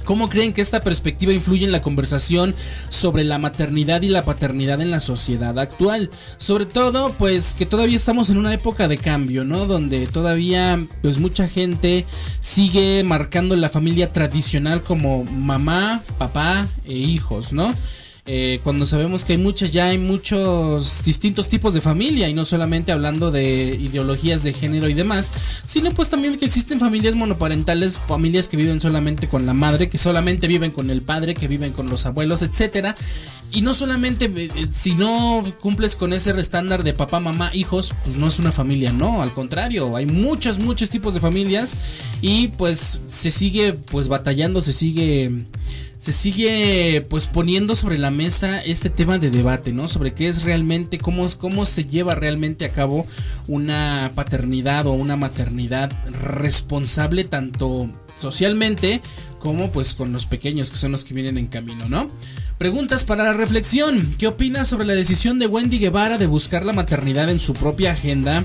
[0.05, 2.55] ¿Cómo creen que esta perspectiva influye en la conversación
[2.89, 6.11] sobre la maternidad y la paternidad en la sociedad actual?
[6.37, 9.67] Sobre todo, pues que todavía estamos en una época de cambio, ¿no?
[9.67, 12.05] Donde todavía, pues mucha gente
[12.41, 17.73] sigue marcando la familia tradicional como mamá, papá e hijos, ¿no?
[18.25, 22.45] Eh, cuando sabemos que hay muchas, ya hay muchos distintos tipos de familia y no
[22.45, 25.33] solamente hablando de ideologías de género y demás,
[25.65, 29.99] sino pues también que existen familias monoparentales, familias que viven solamente con la madre, que
[29.99, 32.95] solamente viven con el padre, que viven con los abuelos, etcétera.
[33.51, 37.93] Y no solamente eh, eh, si no cumples con ese estándar de papá, mamá, hijos,
[38.05, 41.77] pues no es una familia, no, al contrario, hay muchos, muchos tipos de familias
[42.21, 45.45] y pues se sigue pues batallando, se sigue
[46.03, 49.87] se sigue pues poniendo sobre la mesa este tema de debate, ¿no?
[49.87, 53.07] Sobre qué es realmente, cómo, cómo se lleva realmente a cabo
[53.47, 59.01] una paternidad o una maternidad responsable tanto socialmente
[59.39, 62.11] como pues con los pequeños que son los que vienen en camino, ¿no?
[62.59, 64.17] Preguntas para la reflexión.
[64.19, 67.93] ¿Qué opinas sobre la decisión de Wendy Guevara de buscar la maternidad en su propia
[67.93, 68.43] agenda?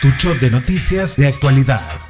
[0.00, 2.07] Tu show de noticias de actualidad.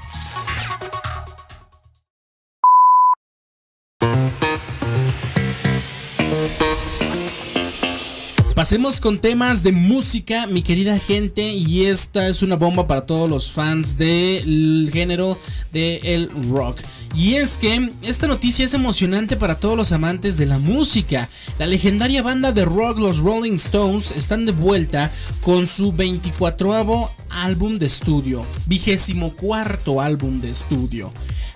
[8.59, 13.31] Pasemos con temas de música, mi querida gente, y esta es una bomba para todos
[13.31, 15.39] los fans del género
[15.73, 16.81] del rock.
[17.15, 21.31] Y es que esta noticia es emocionante para todos los amantes de la música.
[21.61, 27.79] La legendaria banda de rock, los Rolling Stones, están de vuelta con su 24 álbum
[27.79, 31.13] de estudio, vigésimo cuarto álbum de estudio.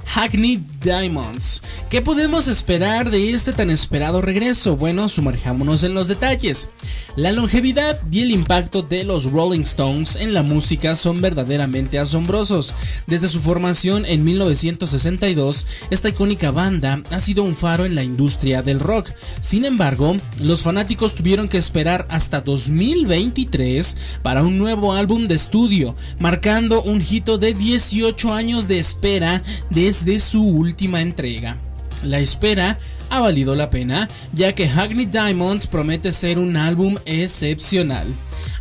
[0.07, 1.63] Hackney Diamonds.
[1.89, 4.77] ¿Qué podemos esperar de este tan esperado regreso?
[4.77, 6.69] Bueno, sumerjámonos en los detalles.
[7.15, 12.75] La longevidad y el impacto de los Rolling Stones en la música son verdaderamente asombrosos.
[13.07, 18.63] Desde su formación en 1962, esta icónica banda ha sido un faro en la industria
[18.63, 19.11] del rock.
[19.43, 25.95] Sin embargo, los fanáticos tuvieron que esperar hasta 2023 para un nuevo álbum de estudio,
[26.19, 30.43] marcando un hito de 18 años de espera desde su
[30.73, 31.59] última entrega.
[32.03, 32.79] La espera
[33.11, 38.07] ha valido la pena, ya que Hackney Diamonds promete ser un álbum excepcional.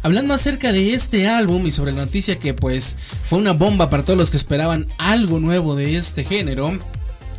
[0.04, 4.04] Hablando acerca de este álbum y sobre la noticia que pues fue una bomba para
[4.04, 6.78] todos los que esperaban algo nuevo de este género,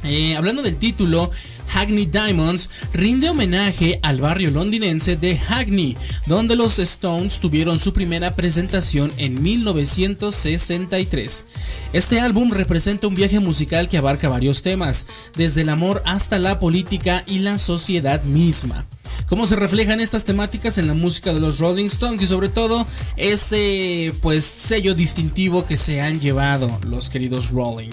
[0.05, 1.31] eh, hablando del título,
[1.73, 8.35] Hackney Diamonds rinde homenaje al barrio londinense de Hackney, donde los Stones tuvieron su primera
[8.35, 11.47] presentación en 1963.
[11.95, 16.61] Este álbum representa un viaje musical que abarca varios temas, desde el amor hasta la
[16.61, 18.87] política y la sociedad misma
[19.29, 22.87] cómo se reflejan estas temáticas en la música de los Rolling Stones y sobre todo
[23.17, 27.93] ese pues sello distintivo que se han llevado los queridos Rolling.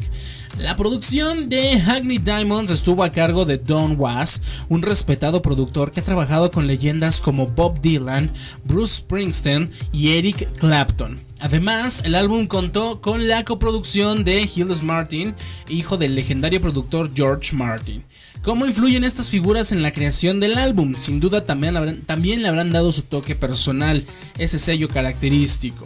[0.59, 6.01] La producción de Hackney Diamonds estuvo a cargo de Don Was, un respetado productor que
[6.01, 8.29] ha trabajado con leyendas como Bob Dylan,
[8.65, 11.17] Bruce Springsteen y Eric Clapton.
[11.39, 15.33] Además, el álbum contó con la coproducción de Hills Martin,
[15.69, 18.03] hijo del legendario productor George Martin.
[18.41, 20.95] ¿Cómo influyen estas figuras en la creación del álbum?
[20.97, 21.73] Sin duda también,
[22.41, 24.05] le habrán dado su toque personal,
[24.37, 25.85] ese sello característico.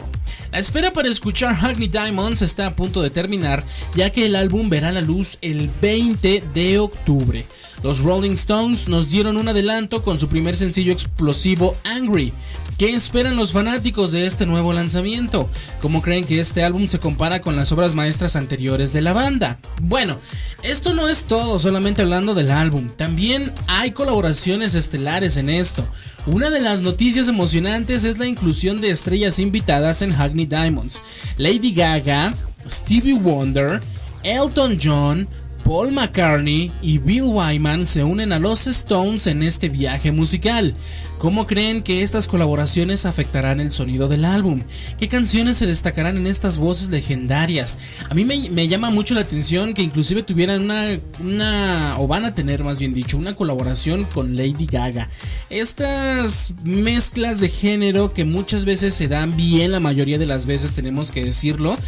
[0.52, 3.64] La espera para escuchar Hackney Diamonds está a punto de terminar,
[3.96, 7.44] ya que el álbum verá la luz el 20 de octubre.
[7.82, 12.32] Los Rolling Stones nos dieron un adelanto con su primer sencillo explosivo Angry,
[12.78, 15.48] ¿Qué esperan los fanáticos de este nuevo lanzamiento?
[15.80, 19.60] ¿Cómo creen que este álbum se compara con las obras maestras anteriores de la banda?
[19.80, 20.18] Bueno,
[20.64, 25.86] esto no es todo solamente hablando del álbum, también hay colaboraciones estelares en esto.
[26.26, 31.00] Una de las noticias emocionantes es la inclusión de estrellas invitadas en Hackney Diamonds.
[31.36, 32.34] Lady Gaga,
[32.68, 33.80] Stevie Wonder,
[34.24, 35.28] Elton John,
[35.64, 40.74] Paul McCartney y Bill Wyman se unen a los Stones en este viaje musical.
[41.18, 44.62] ¿Cómo creen que estas colaboraciones afectarán el sonido del álbum?
[44.98, 47.78] ¿Qué canciones se destacarán en estas voces legendarias?
[48.10, 50.86] A mí me, llama mucho la atención que inclusive tuvieran una,
[51.20, 55.08] una, o van a tener más bien dicho, una colaboración con Lady Gaga.
[55.48, 60.74] Estas mezclas de género que muchas veces se dan bien, la mayoría de las veces
[60.74, 61.78] tenemos que decirlo,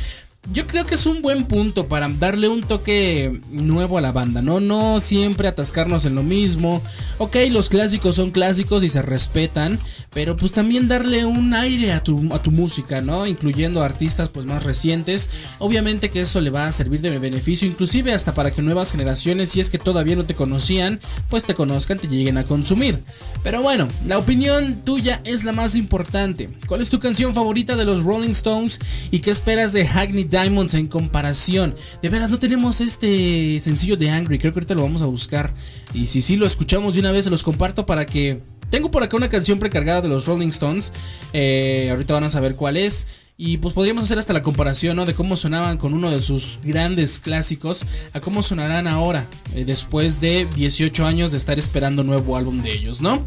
[0.53, 4.43] yo creo que es un buen punto para darle un toque nuevo a la banda,
[4.43, 4.61] ¿no?
[4.61, 6.83] No siempre atascarnos en lo mismo.
[7.19, 9.79] Ok, los clásicos son clásicos y se respetan,
[10.13, 13.27] pero pues también darle un aire a tu, a tu música, ¿no?
[13.27, 15.31] Incluyendo artistas pues más recientes.
[15.59, 19.51] Obviamente que eso le va a servir de beneficio, inclusive hasta para que nuevas generaciones,
[19.51, 23.03] si es que todavía no te conocían, pues te conozcan, te lleguen a consumir.
[23.43, 26.51] Pero bueno, la opinión tuya es la más importante.
[26.67, 28.79] ¿Cuál es tu canción favorita de los Rolling Stones
[29.11, 31.75] y qué esperas de Hackney Diamonds en comparación.
[32.03, 34.39] De veras, no tenemos este sencillo de Angry.
[34.39, 35.55] Creo que ahorita lo vamos a buscar.
[35.95, 38.41] Y si sí lo escuchamos de una vez, se los comparto para que.
[38.69, 40.93] Tengo por acá una canción precargada de los Rolling Stones.
[41.33, 43.07] Eh, ahorita van a saber cuál es.
[43.39, 45.05] Y pues podríamos hacer hasta la comparación, ¿no?
[45.05, 47.85] De cómo sonaban con uno de sus grandes clásicos
[48.15, 52.73] a cómo sonarán ahora, eh, después de 18 años de estar esperando nuevo álbum de
[52.73, 53.23] ellos, ¿no?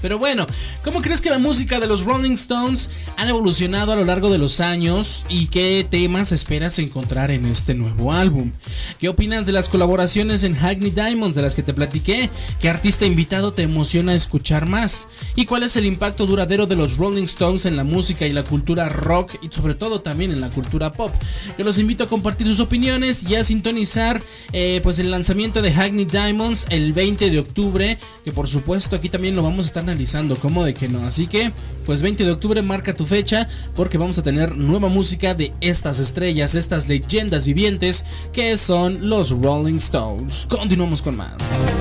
[0.00, 0.46] Pero bueno,
[0.84, 4.38] ¿cómo crees que la música de los Rolling Stones han evolucionado a lo largo de
[4.38, 8.52] los años y qué temas esperas encontrar en este nuevo álbum?
[9.00, 12.30] ¿Qué opinas de las colaboraciones en Hackney Diamonds de las que te platiqué?
[12.60, 15.08] ¿Qué artista invitado te emociona escuchar más?
[15.34, 18.44] ¿Y cuál es el impacto duradero de los Rolling Stones en la música y la
[18.44, 21.12] cultura rock y sobre todo también en la cultura pop?
[21.58, 24.22] Yo los invito a compartir sus opiniones y a sintonizar
[24.52, 29.08] eh, pues el lanzamiento de Hackney Diamonds el 20 de octubre, que por supuesto aquí
[29.08, 31.06] también lo vamos a estar analizando, como de que no.
[31.06, 31.52] Así que,
[31.86, 35.98] pues 20 de octubre marca tu fecha porque vamos a tener nueva música de estas
[35.98, 40.46] estrellas, estas leyendas vivientes que son los Rolling Stones.
[40.48, 41.76] Continuamos con más.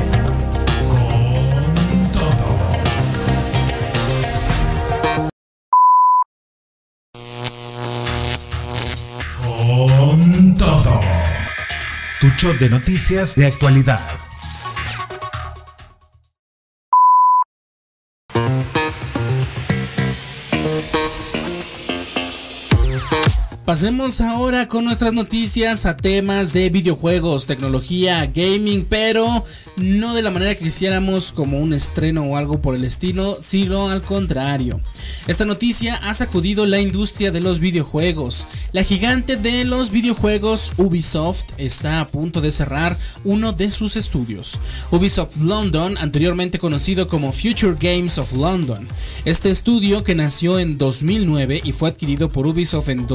[0.90, 1.18] Con.
[9.98, 11.02] Con todo.
[12.20, 14.27] Tu show de noticias de actualidad
[23.68, 29.44] Pasemos ahora con nuestras noticias a temas de videojuegos, tecnología, gaming, pero
[29.76, 33.90] no de la manera que quisiéramos como un estreno o algo por el estilo, sino
[33.90, 34.80] al contrario.
[35.28, 38.48] Esta noticia ha sacudido la industria de los videojuegos.
[38.72, 44.62] La gigante de los videojuegos Ubisoft está a punto de cerrar uno de sus estudios.
[44.92, 48.88] Ubisoft London, anteriormente conocido como Future Games of London.
[49.26, 53.06] Este estudio, que nació en 2009 y fue adquirido por Ubisoft en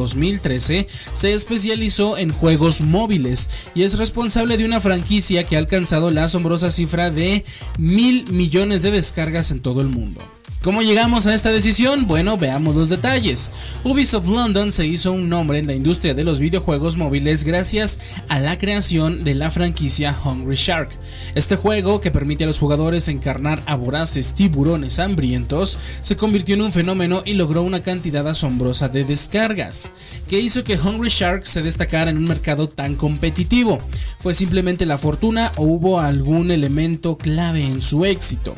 [0.42, 6.10] 2013, se especializó en juegos móviles y es responsable de una franquicia que ha alcanzado
[6.10, 7.44] la asombrosa cifra de
[7.78, 10.20] mil millones de descargas en todo el mundo.
[10.62, 12.06] ¿Cómo llegamos a esta decisión?
[12.06, 13.50] Bueno, veamos los detalles.
[13.82, 17.98] Ubisoft London se hizo un nombre en la industria de los videojuegos móviles gracias
[18.28, 20.90] a la creación de la franquicia Hungry Shark.
[21.34, 26.62] Este juego, que permite a los jugadores encarnar a voraces tiburones hambrientos, se convirtió en
[26.62, 29.90] un fenómeno y logró una cantidad asombrosa de descargas.
[30.28, 33.80] ¿Qué hizo que Hungry Shark se destacara en un mercado tan competitivo?
[34.20, 38.54] ¿Fue simplemente la fortuna o hubo algún elemento clave en su éxito?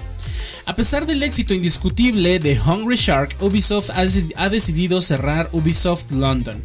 [0.66, 6.62] A pesar del éxito indiscutible de Hungry Shark, Ubisoft ha decidido cerrar Ubisoft London.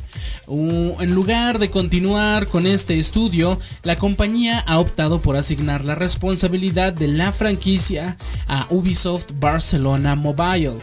[0.48, 6.94] En lugar de continuar con este estudio, la compañía ha optado por asignar la responsabilidad
[6.94, 10.78] de la franquicia a Ubisoft Barcelona Mobile.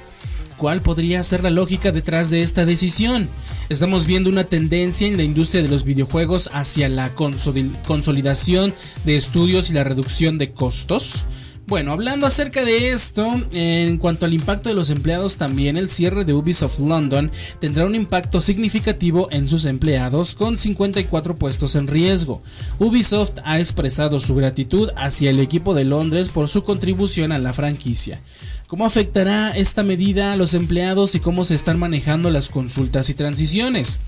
[0.56, 3.28] ¿Cuál podría ser la lógica detrás de esta decisión?
[3.68, 8.72] Estamos viendo una tendencia en la industria de los videojuegos hacia la consolidación
[9.04, 11.24] de estudios y la reducción de costos.
[11.68, 16.24] Bueno, hablando acerca de esto, en cuanto al impacto de los empleados, también el cierre
[16.24, 22.40] de Ubisoft London tendrá un impacto significativo en sus empleados con 54 puestos en riesgo.
[22.78, 27.52] Ubisoft ha expresado su gratitud hacia el equipo de Londres por su contribución a la
[27.52, 28.22] franquicia.
[28.68, 33.14] ¿Cómo afectará esta medida a los empleados y cómo se están manejando las consultas y
[33.14, 33.98] transiciones?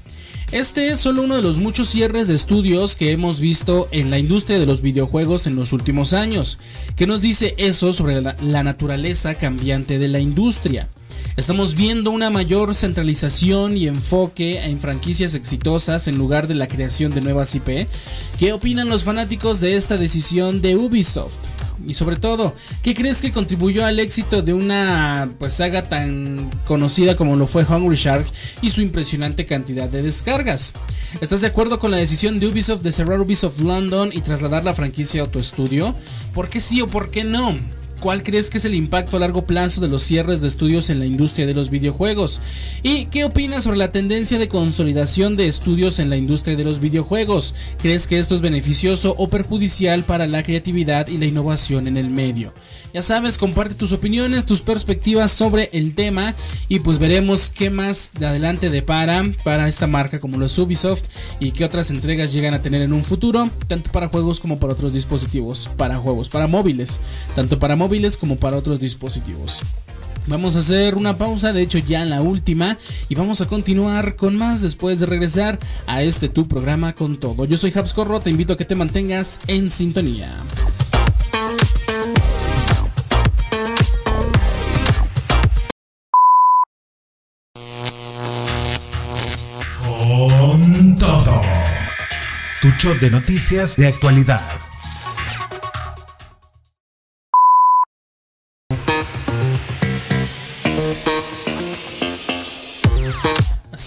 [0.50, 4.18] Este es solo uno de los muchos cierres de estudios que hemos visto en la
[4.18, 6.58] industria de los videojuegos en los últimos años.
[6.96, 10.88] ¿Qué nos dice eso sobre la, naturaleza cambiante de la industria?
[11.36, 17.12] Estamos viendo una mayor centralización y enfoque en franquicias exitosas en lugar de la creación
[17.12, 17.86] de nuevas IP.
[18.38, 21.57] ¿Qué opinan los fanáticos de esta decisión de Ubisoft?
[21.86, 27.16] Y sobre todo, ¿qué crees que contribuyó al éxito de una pues, saga tan conocida
[27.16, 28.26] como lo fue Hungry Shark
[28.60, 30.74] y su impresionante cantidad de descargas?
[31.20, 34.74] ¿Estás de acuerdo con la decisión de Ubisoft de cerrar Ubisoft London y trasladar la
[34.74, 35.94] franquicia a otro estudio?
[36.34, 37.58] ¿Por qué sí o por qué no?
[38.00, 41.00] ¿Cuál crees que es el impacto a largo plazo de los cierres de estudios en
[41.00, 42.40] la industria de los videojuegos?
[42.84, 46.78] ¿Y qué opinas sobre la tendencia de consolidación de estudios en la industria de los
[46.78, 47.56] videojuegos?
[47.82, 52.08] ¿Crees que esto es beneficioso o perjudicial para la creatividad y la innovación en el
[52.08, 52.54] medio?
[52.94, 56.34] Ya sabes, comparte tus opiniones, tus perspectivas sobre el tema
[56.68, 61.02] y pues veremos qué más de adelante depara para esta marca como lo es Ubisoft
[61.40, 64.72] y qué otras entregas llegan a tener en un futuro, tanto para juegos como para
[64.72, 67.00] otros dispositivos, para juegos, para móviles,
[67.34, 67.87] tanto para móviles
[68.18, 69.62] como para otros dispositivos.
[70.26, 72.76] Vamos a hacer una pausa, de hecho ya la última,
[73.08, 77.46] y vamos a continuar con más después de regresar a este tu programa con todo.
[77.46, 80.30] Yo soy Habs Corro, te invito a que te mantengas en sintonía.
[89.82, 91.40] Con todo.
[92.60, 94.60] Tu show de noticias de actualidad.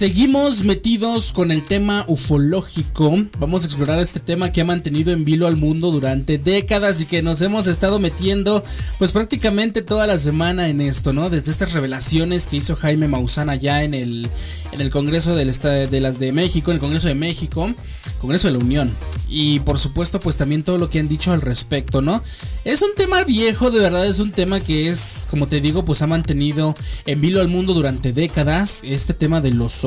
[0.02, 3.24] Seguimos metidos con el tema ufológico.
[3.38, 7.06] Vamos a explorar este tema que ha mantenido en vilo al mundo durante décadas y
[7.06, 8.64] que nos hemos estado metiendo
[8.98, 11.30] pues prácticamente toda la semana en esto, ¿no?
[11.30, 14.28] Desde estas revelaciones que hizo Jaime Maussan allá en el,
[14.72, 17.72] en el Congreso de las de México, en el Congreso de México,
[18.20, 18.92] Congreso de la Unión.
[19.30, 22.24] Y por supuesto pues también todo lo que han dicho al respecto, ¿no?
[22.66, 26.02] Es un tema viejo, de verdad es un tema que es, como te digo, pues
[26.02, 26.76] ha mantenido
[27.06, 28.82] en vilo al mundo durante décadas.
[28.84, 29.86] Este tema de los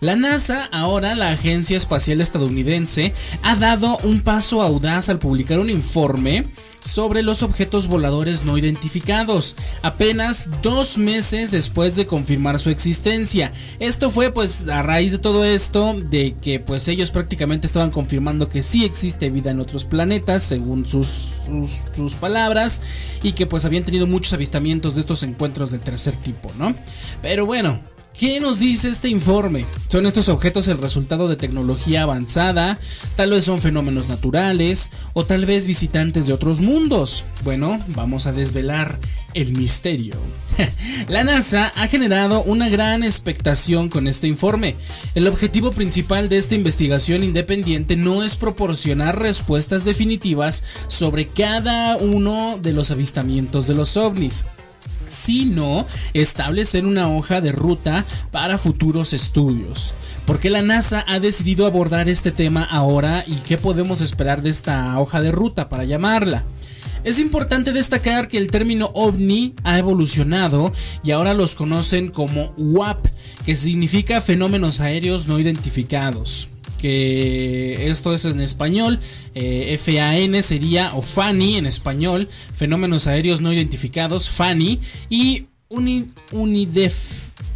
[0.00, 5.70] La NASA, ahora la Agencia Espacial Estadounidense, ha dado un paso audaz al publicar un
[5.70, 6.46] informe
[6.80, 13.52] sobre los objetos voladores no identificados, apenas dos meses después de confirmar su existencia.
[13.80, 18.48] Esto fue pues a raíz de todo esto, de que pues ellos prácticamente estaban confirmando
[18.48, 22.82] que sí existe vida en otros planetas, según sus, sus, sus palabras,
[23.22, 26.74] y que pues habían tenido muchos avistamientos de estos encuentros del tercer tipo, ¿no?
[27.22, 27.80] Pero bueno,
[28.18, 29.66] ¿Qué nos dice este informe?
[29.88, 32.78] ¿Son estos objetos el resultado de tecnología avanzada?
[33.14, 34.90] ¿Tal vez son fenómenos naturales?
[35.12, 37.26] ¿O tal vez visitantes de otros mundos?
[37.44, 38.98] Bueno, vamos a desvelar
[39.34, 40.14] el misterio.
[41.08, 44.76] La NASA ha generado una gran expectación con este informe.
[45.14, 52.58] El objetivo principal de esta investigación independiente no es proporcionar respuestas definitivas sobre cada uno
[52.62, 54.46] de los avistamientos de los ovnis
[55.08, 59.94] sino establecer una hoja de ruta para futuros estudios.
[60.26, 64.50] ¿Por qué la NASA ha decidido abordar este tema ahora y qué podemos esperar de
[64.50, 66.44] esta hoja de ruta para llamarla?
[67.04, 70.72] Es importante destacar que el término ovni ha evolucionado
[71.04, 73.06] y ahora los conocen como WAP,
[73.44, 79.00] que significa fenómenos aéreos no identificados que esto es en español,
[79.34, 86.14] eh, FAN sería, o FANI en español, fenómenos aéreos no identificados, FANI, y un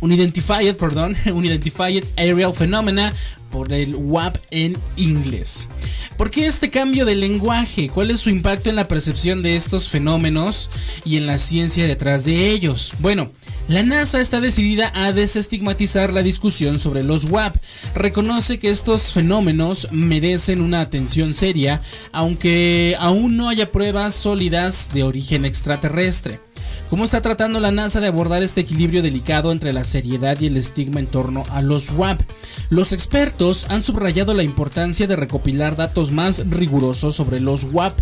[0.01, 3.12] Unidentified, perdón, Unidentified Aerial Phenomena
[3.51, 5.68] por el WAP en inglés.
[6.16, 7.89] ¿Por qué este cambio de lenguaje?
[7.89, 10.71] ¿Cuál es su impacto en la percepción de estos fenómenos
[11.05, 12.93] y en la ciencia detrás de ellos?
[13.01, 13.33] Bueno,
[13.68, 17.56] la NASA está decidida a desestigmatizar la discusión sobre los WAP.
[17.94, 21.80] Reconoce que estos fenómenos merecen una atención seria,
[22.12, 26.49] aunque aún no haya pruebas sólidas de origen extraterrestre.
[26.91, 30.57] ¿Cómo está tratando la NASA de abordar este equilibrio delicado entre la seriedad y el
[30.57, 32.20] estigma en torno a los WAP?
[32.68, 37.97] Los expertos han subrayado la importancia de recopilar datos más rigurosos sobre los WAP,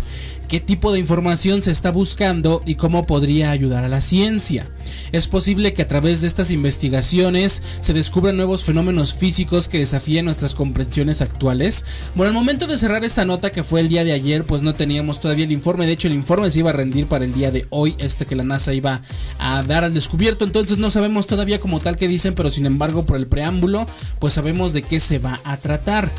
[0.47, 4.71] qué tipo de información se está buscando y cómo podría ayudar a la ciencia.
[5.11, 10.25] Es posible que a través de estas investigaciones se descubran nuevos fenómenos físicos que desafíen
[10.25, 11.85] nuestras comprensiones actuales.
[12.15, 14.73] Bueno, al momento de cerrar esta nota que fue el día de ayer, pues no
[14.73, 17.51] teníamos todavía el informe, de hecho el informe se iba a rendir para el día
[17.51, 19.01] de hoy, este que la NASA iba
[19.37, 20.43] a dar al descubierto.
[20.43, 23.87] Entonces no sabemos todavía como tal que dicen, pero sin embargo por el preámbulo,
[24.19, 26.11] pues sabemos de qué se va a tratar.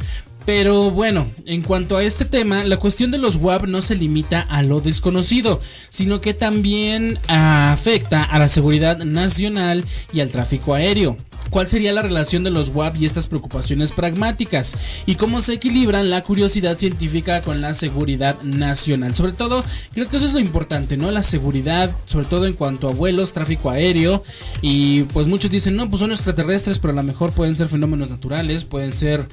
[0.47, 4.41] Pero bueno, en cuanto a este tema, la cuestión de los WAP no se limita
[4.41, 11.17] a lo desconocido, sino que también afecta a la seguridad nacional y al tráfico aéreo.
[11.49, 14.77] ¿Cuál sería la relación de los WAP y estas preocupaciones pragmáticas?
[15.07, 19.15] ¿Y cómo se equilibran la curiosidad científica con la seguridad nacional?
[19.17, 21.11] Sobre todo, creo que eso es lo importante, ¿no?
[21.11, 24.23] La seguridad, sobre todo en cuanto a vuelos, tráfico aéreo.
[24.63, 28.11] Y pues muchos dicen, no, pues son extraterrestres, pero a lo mejor pueden ser fenómenos
[28.11, 29.27] naturales, pueden ser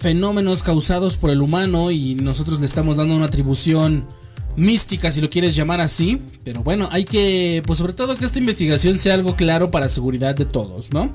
[0.00, 4.06] fenómenos causados por el humano y nosotros le estamos dando una atribución
[4.56, 8.38] mística si lo quieres llamar así, pero bueno, hay que, pues sobre todo que esta
[8.38, 11.12] investigación sea algo claro para seguridad de todos, ¿no?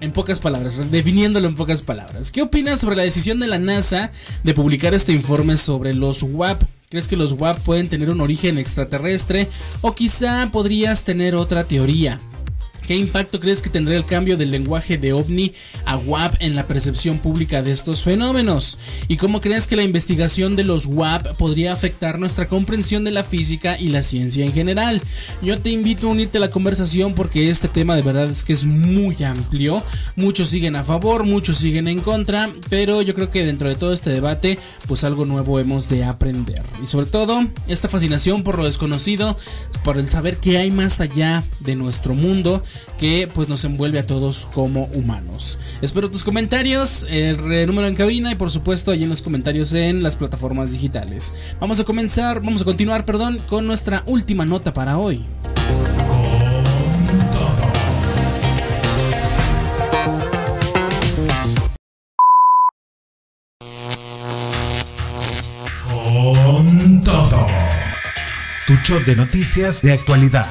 [0.00, 2.30] En pocas palabras, definiéndolo en pocas palabras.
[2.32, 4.10] ¿Qué opinas sobre la decisión de la NASA
[4.44, 6.62] de publicar este informe sobre los WAP?
[6.88, 9.46] ¿Crees que los WAP pueden tener un origen extraterrestre?
[9.82, 12.18] O quizá podrías tener otra teoría.
[12.90, 15.52] ¿Qué impacto crees que tendrá el cambio del lenguaje de ovni
[15.84, 18.78] a WAP en la percepción pública de estos fenómenos?
[19.06, 23.22] ¿Y cómo crees que la investigación de los WAP podría afectar nuestra comprensión de la
[23.22, 25.00] física y la ciencia en general?
[25.40, 28.54] Yo te invito a unirte a la conversación porque este tema de verdad es que
[28.54, 29.84] es muy amplio.
[30.16, 33.92] Muchos siguen a favor, muchos siguen en contra, pero yo creo que dentro de todo
[33.92, 36.64] este debate, pues algo nuevo hemos de aprender.
[36.82, 39.38] Y sobre todo, esta fascinación por lo desconocido,
[39.84, 42.64] por el saber qué hay más allá de nuestro mundo
[42.98, 45.58] que pues nos envuelve a todos como humanos.
[45.80, 50.02] Espero tus comentarios, el número en cabina y por supuesto ahí en los comentarios en
[50.02, 51.34] las plataformas digitales.
[51.58, 55.24] Vamos a comenzar, vamos a continuar, perdón, con nuestra última nota para hoy.
[65.88, 67.46] Con todo.
[68.66, 70.46] Tu shot de noticias de actualidad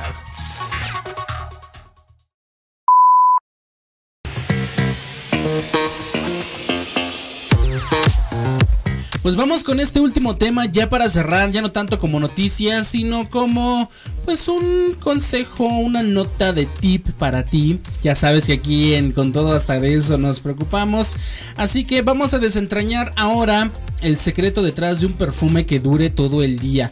[9.30, 13.30] Pues vamos con este último tema ya para cerrar, ya no tanto como noticias, sino
[13.30, 13.88] como
[14.26, 17.80] pues un consejo, una nota de tip para ti.
[18.02, 21.16] Ya sabes que aquí en con todo hasta de eso nos preocupamos,
[21.58, 23.70] así que vamos a desentrañar ahora
[24.02, 26.92] el secreto detrás de un perfume que dure todo el día.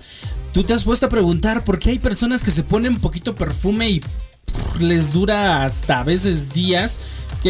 [0.54, 3.90] Tú te has puesto a preguntar por qué hay personas que se ponen poquito perfume
[3.90, 4.04] y
[4.80, 7.00] les dura hasta a veces días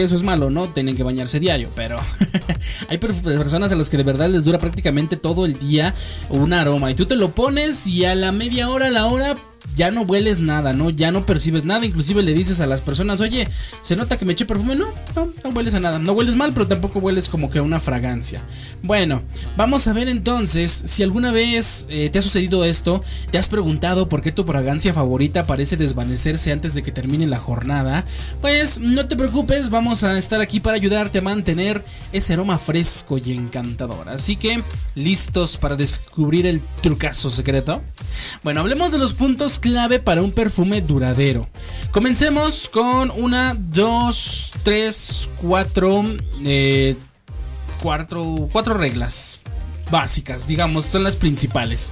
[0.04, 0.70] eso es malo, ¿no?
[0.70, 1.98] Tienen que bañarse diario, pero
[2.90, 5.94] hay personas a las que de verdad les dura prácticamente todo el día
[6.30, 9.36] un aroma y tú te lo pones y a la media hora, a la hora
[9.76, 10.90] ya no hueles nada, ¿no?
[10.90, 11.86] Ya no percibes nada.
[11.86, 13.48] Inclusive le dices a las personas, oye,
[13.82, 14.76] ¿se nota que me eché perfume?
[14.76, 16.00] No, no, no hueles a nada.
[16.00, 18.42] No hueles mal, pero tampoco hueles como que a una fragancia.
[18.82, 19.22] Bueno,
[19.56, 24.10] vamos a ver entonces si alguna vez eh, te ha sucedido esto, te has preguntado
[24.10, 28.06] por qué tu fragancia favorita parece desvanecerse antes de que termine la jornada.
[28.42, 33.18] Pues no te preocupes, vamos a estar aquí para ayudarte a mantener ese aroma fresco
[33.18, 34.10] y encantador.
[34.10, 34.64] Así que,
[34.96, 37.82] ¿listos para descubrir el trucazo secreto?
[38.44, 41.48] Bueno, hablemos de los puntos clave para un perfume duradero.
[41.92, 46.04] Comencemos con una, dos, tres, cuatro,
[46.44, 46.96] eh,
[47.82, 49.40] cuatro, cuatro reglas
[49.90, 51.90] básicas, digamos, son las principales.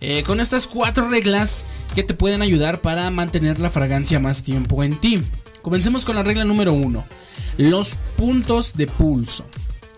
[0.00, 4.82] Eh, con estas cuatro reglas que te pueden ayudar para mantener la fragancia más tiempo
[4.82, 5.22] en ti.
[5.62, 7.04] Comencemos con la regla número uno.
[7.56, 9.46] Los puntos de pulso.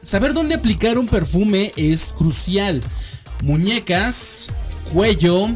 [0.02, 2.82] Saber dónde aplicar un perfume es crucial.
[3.42, 4.50] Muñecas,
[4.92, 5.48] cuello,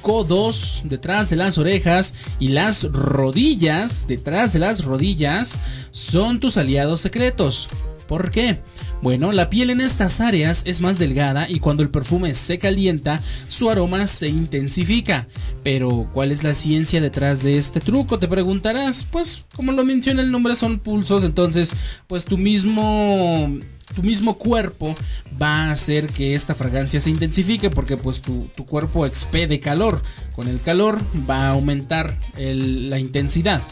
[0.00, 7.00] codos detrás de las orejas y las rodillas detrás de las rodillas son tus aliados
[7.00, 7.68] secretos.
[8.06, 8.58] ¿Por qué?
[9.02, 13.20] Bueno, la piel en estas áreas es más delgada y cuando el perfume se calienta,
[13.48, 15.28] su aroma se intensifica.
[15.62, 18.18] Pero, ¿cuál es la ciencia detrás de este truco?
[18.18, 19.06] Te preguntarás.
[19.08, 21.72] Pues, como lo menciona el nombre, son pulsos, entonces,
[22.08, 23.60] pues tu mismo
[23.94, 24.94] tu mismo cuerpo
[25.40, 30.02] va a hacer que esta fragancia se intensifique porque pues tu, cuerpo expede calor.
[30.34, 33.62] Con el calor va a aumentar la intensidad.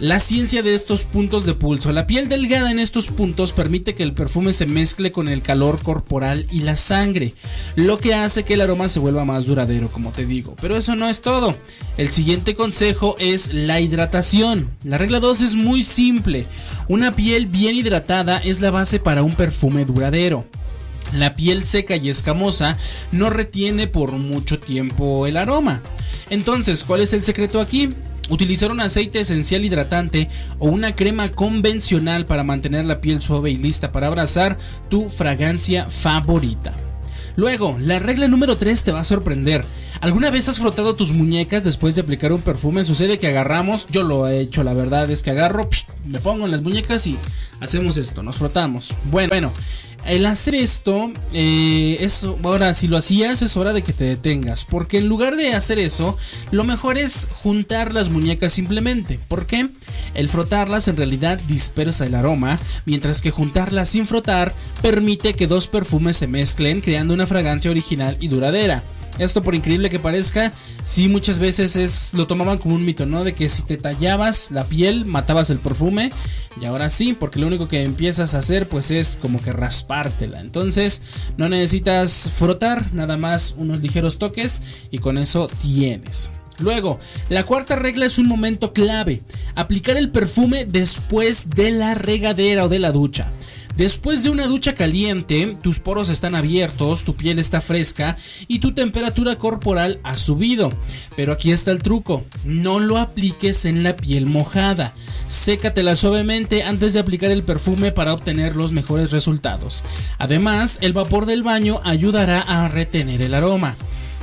[0.00, 1.92] La ciencia de estos puntos de pulso.
[1.92, 5.80] La piel delgada en estos puntos permite que el perfume se mezcle con el calor
[5.80, 7.32] corporal y la sangre,
[7.76, 10.56] lo que hace que el aroma se vuelva más duradero, como te digo.
[10.60, 11.54] Pero eso no es todo.
[11.96, 14.68] El siguiente consejo es la hidratación.
[14.82, 16.44] La regla 2 es muy simple.
[16.88, 20.44] Una piel bien hidratada es la base para un perfume duradero.
[21.12, 22.78] La piel seca y escamosa
[23.12, 25.82] no retiene por mucho tiempo el aroma.
[26.30, 27.94] Entonces, ¿cuál es el secreto aquí?
[28.28, 33.56] Utilizar un aceite esencial hidratante o una crema convencional para mantener la piel suave y
[33.56, 34.58] lista para abrazar
[34.88, 36.72] tu fragancia favorita.
[37.36, 39.64] Luego, la regla número 3 te va a sorprender.
[40.00, 42.84] ¿Alguna vez has frotado tus muñecas después de aplicar un perfume?
[42.84, 45.68] Sucede que agarramos, yo lo he hecho, la verdad es que agarro,
[46.04, 47.16] me pongo en las muñecas y
[47.60, 48.94] hacemos esto, nos frotamos.
[49.10, 49.52] Bueno, bueno,
[50.06, 54.64] el hacer esto, eh, es, ahora si lo hacías es hora de que te detengas,
[54.64, 56.16] porque en lugar de hacer eso,
[56.50, 59.18] lo mejor es juntar las muñecas simplemente.
[59.28, 59.68] ¿Por qué?
[60.14, 65.68] El frotarlas en realidad dispersa el aroma, mientras que juntarlas sin frotar permite que dos
[65.68, 68.82] perfumes se mezclen creando una fragancia original y duradera.
[69.18, 70.52] Esto por increíble que parezca,
[70.84, 73.24] sí muchas veces es lo tomaban como un mito, ¿no?
[73.24, 76.10] De que si te tallabas la piel matabas el perfume
[76.60, 80.40] y ahora sí, porque lo único que empiezas a hacer pues es como que raspártela.
[80.40, 81.02] Entonces,
[81.36, 86.30] no necesitas frotar, nada más unos ligeros toques y con eso tienes.
[86.58, 89.22] Luego, la cuarta regla es un momento clave,
[89.54, 93.32] aplicar el perfume después de la regadera o de la ducha.
[93.76, 98.16] Después de una ducha caliente, tus poros están abiertos, tu piel está fresca
[98.46, 100.70] y tu temperatura corporal ha subido.
[101.16, 104.92] Pero aquí está el truco, no lo apliques en la piel mojada.
[105.26, 109.82] Sécatela suavemente antes de aplicar el perfume para obtener los mejores resultados.
[110.18, 113.74] Además, el vapor del baño ayudará a retener el aroma.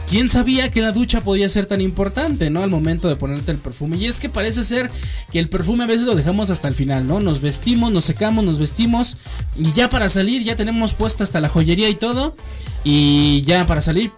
[0.09, 2.63] ¿Quién sabía que la ducha podía ser tan importante, ¿no?
[2.63, 3.97] Al momento de ponerte el perfume.
[3.97, 4.91] Y es que parece ser
[5.31, 7.21] que el perfume a veces lo dejamos hasta el final, ¿no?
[7.21, 9.17] Nos vestimos, nos secamos, nos vestimos.
[9.55, 12.35] Y ya para salir, ya tenemos puesta hasta la joyería y todo.
[12.83, 14.11] Y ya para salir,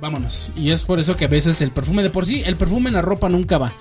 [0.00, 0.52] vámonos.
[0.56, 2.94] Y es por eso que a veces el perfume de por sí, el perfume en
[2.94, 3.72] la ropa nunca va.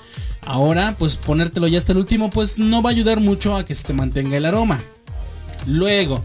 [0.42, 3.76] Ahora, pues ponértelo ya hasta el último, pues no va a ayudar mucho a que
[3.76, 4.82] se te mantenga el aroma.
[5.68, 6.24] Luego,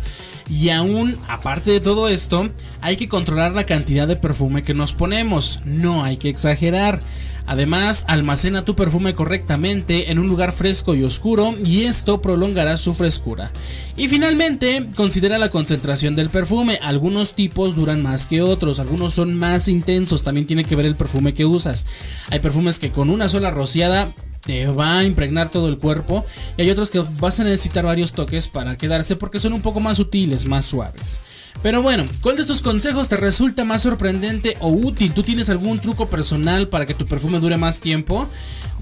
[0.48, 4.92] y aún, aparte de todo esto, hay que controlar la cantidad de perfume que nos
[4.92, 5.60] ponemos.
[5.64, 7.00] No hay que exagerar.
[7.48, 12.92] Además, almacena tu perfume correctamente en un lugar fresco y oscuro y esto prolongará su
[12.92, 13.52] frescura.
[13.96, 16.80] Y finalmente, considera la concentración del perfume.
[16.82, 20.96] Algunos tipos duran más que otros, algunos son más intensos, también tiene que ver el
[20.96, 21.86] perfume que usas.
[22.30, 24.12] Hay perfumes que con una sola rociada
[24.46, 26.24] te va a impregnar todo el cuerpo
[26.56, 29.80] y hay otros que vas a necesitar varios toques para quedarse porque son un poco
[29.80, 31.20] más sutiles, más suaves.
[31.62, 35.12] Pero bueno, ¿cuál de estos consejos te resulta más sorprendente o útil?
[35.12, 38.28] ¿Tú tienes algún truco personal para que tu perfume dure más tiempo?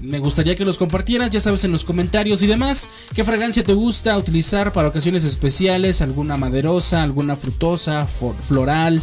[0.01, 2.89] Me gustaría que los compartieras, ya sabes en los comentarios y demás.
[3.15, 6.01] ¿Qué fragancia te gusta utilizar para ocasiones especiales?
[6.01, 9.01] ¿Alguna maderosa, alguna frutosa, floral?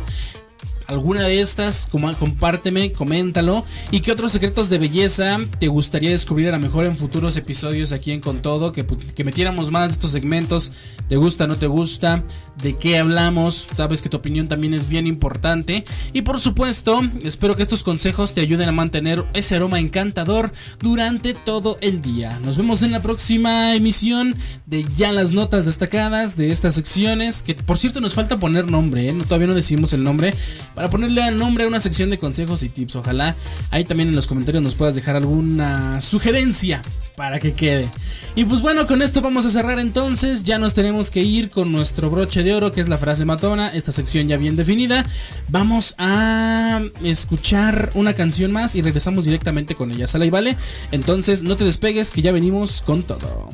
[0.87, 3.65] Alguna de estas, compárteme, coméntalo.
[3.91, 7.93] ¿Y qué otros secretos de belleza te gustaría descubrir a lo mejor en futuros episodios
[7.93, 8.73] aquí en Con Todo?
[8.73, 10.73] Que, que metiéramos más de estos segmentos.
[11.09, 12.25] ¿Te gusta, no te gusta?
[12.63, 13.69] ¿De qué hablamos?
[13.77, 15.85] Sabes que tu opinión también es bien importante.
[16.13, 21.35] Y por supuesto, espero que estos consejos te ayuden a mantener ese aroma encantador durante
[21.35, 22.39] todo el día.
[22.45, 27.43] Nos vemos en la próxima emisión de ya las notas destacadas de estas secciones.
[27.43, 29.15] Que por cierto nos falta poner nombre, ¿eh?
[29.25, 30.35] todavía no decimos el nombre
[30.75, 32.97] para ponerle nombre a una sección de consejos y tips.
[32.97, 33.37] Ojalá
[33.71, 36.83] ahí también en los comentarios nos puedas dejar alguna sugerencia
[37.17, 37.91] para que quede.
[38.35, 40.43] Y pues bueno, con esto vamos a cerrar entonces.
[40.43, 43.69] Ya nos tenemos que ir con nuestro broche de oro, que es la frase matona.
[43.69, 45.07] Esta sección ya bien definida.
[45.49, 50.07] Vamos a escuchar una canción más y regresamos directamente con ella.
[50.07, 50.57] ¿Sale y vale?
[50.91, 53.51] Entonces no te despegues, que ya venimos con todo.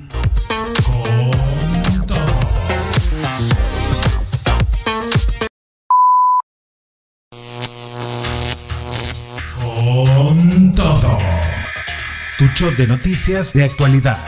[12.38, 14.24] Tu show de noticias de actualidad.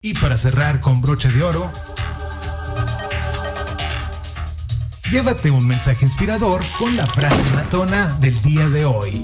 [0.00, 1.70] Y para cerrar con broche de oro,
[5.10, 9.22] llévate un mensaje inspirador con la frase matona del día de hoy.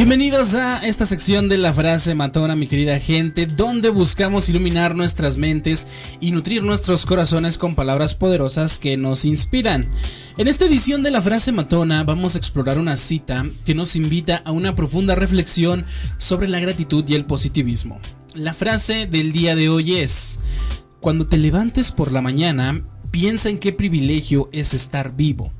[0.00, 5.36] Bienvenidos a esta sección de la frase matona, mi querida gente, donde buscamos iluminar nuestras
[5.36, 5.86] mentes
[6.20, 9.90] y nutrir nuestros corazones con palabras poderosas que nos inspiran.
[10.38, 14.40] En esta edición de la frase matona vamos a explorar una cita que nos invita
[14.46, 15.84] a una profunda reflexión
[16.16, 18.00] sobre la gratitud y el positivismo.
[18.34, 20.38] La frase del día de hoy es,
[21.00, 25.52] cuando te levantes por la mañana, piensa en qué privilegio es estar vivo,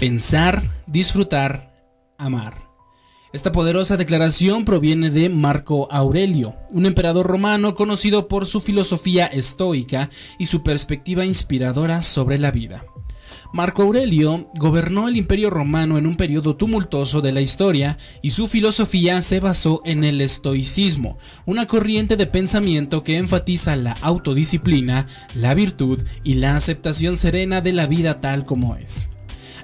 [0.00, 1.74] pensar, disfrutar,
[2.16, 2.71] amar.
[3.32, 10.10] Esta poderosa declaración proviene de Marco Aurelio, un emperador romano conocido por su filosofía estoica
[10.38, 12.84] y su perspectiva inspiradora sobre la vida.
[13.54, 18.48] Marco Aurelio gobernó el imperio romano en un periodo tumultuoso de la historia y su
[18.48, 21.16] filosofía se basó en el estoicismo,
[21.46, 27.72] una corriente de pensamiento que enfatiza la autodisciplina, la virtud y la aceptación serena de
[27.72, 29.08] la vida tal como es.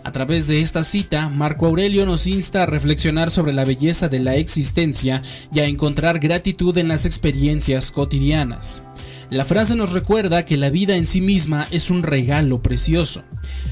[0.08, 4.20] A través de esta cita, Marco Aurelio nos insta a reflexionar sobre la belleza de
[4.20, 5.20] la existencia
[5.52, 8.82] y a encontrar gratitud en las experiencias cotidianas.
[9.28, 13.22] La frase nos recuerda que la vida en sí misma es un regalo precioso.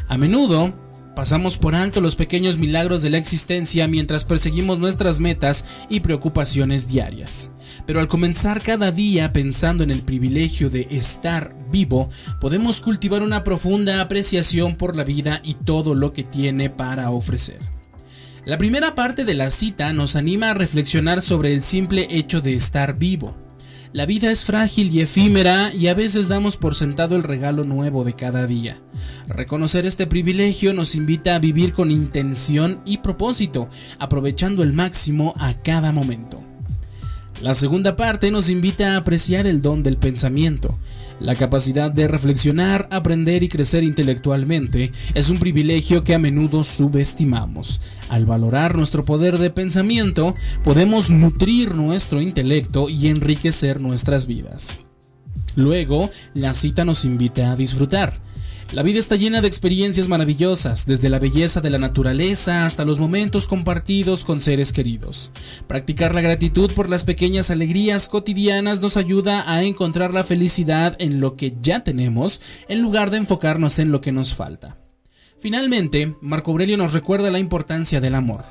[0.09, 0.75] A menudo,
[1.17, 6.89] Pasamos por alto los pequeños milagros de la existencia mientras perseguimos nuestras metas y preocupaciones
[6.89, 7.53] diarias.
[7.87, 12.09] Pero al comenzar cada día pensando en el privilegio de estar vivo,
[12.41, 17.61] podemos cultivar una profunda apreciación por la vida y todo lo que tiene para ofrecer.
[18.45, 22.55] La primera parte de la cita nos anima a reflexionar sobre el simple hecho de
[22.55, 23.37] estar vivo.
[23.93, 28.05] La vida es frágil y efímera y a veces damos por sentado el regalo nuevo
[28.05, 28.77] de cada día.
[29.27, 35.55] Reconocer este privilegio nos invita a vivir con intención y propósito, aprovechando el máximo a
[35.55, 36.45] cada momento.
[37.41, 40.79] La segunda parte nos invita a apreciar el don del pensamiento,
[41.21, 47.81] la capacidad de reflexionar, aprender y crecer intelectualmente es un privilegio que a menudo subestimamos.
[48.09, 54.79] Al valorar nuestro poder de pensamiento, podemos nutrir nuestro intelecto y enriquecer nuestras vidas.
[55.55, 58.26] Luego, la cita nos invita a disfrutar.
[58.73, 62.99] La vida está llena de experiencias maravillosas, desde la belleza de la naturaleza hasta los
[62.99, 65.31] momentos compartidos con seres queridos.
[65.69, 71.21] Practicar la gratitud por las pequeñas alegrías cotidianas nos ayuda a encontrar la felicidad en
[71.21, 74.79] lo que ya tenemos, en lugar de enfocarnos en lo que nos falta.
[75.39, 78.45] Finalmente, Marco Aurelio nos recuerda la importancia del amor.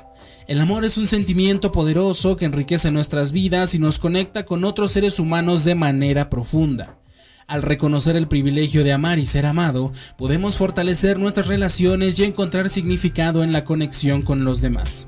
[0.48, 4.92] El amor es un sentimiento poderoso que enriquece nuestras vidas y nos conecta con otros
[4.92, 6.98] seres humanos de manera profunda.
[7.46, 12.68] Al reconocer el privilegio de amar y ser amado, podemos fortalecer nuestras relaciones y encontrar
[12.68, 15.06] significado en la conexión con los demás.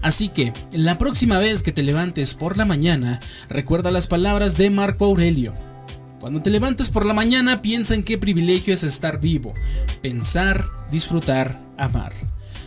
[0.00, 3.18] Así que, la próxima vez que te levantes por la mañana,
[3.48, 5.54] recuerda las palabras de Marco Aurelio.
[6.20, 9.52] Cuando te levantes por la mañana, piensa en qué privilegio es estar vivo,
[10.00, 12.12] pensar, disfrutar, amar.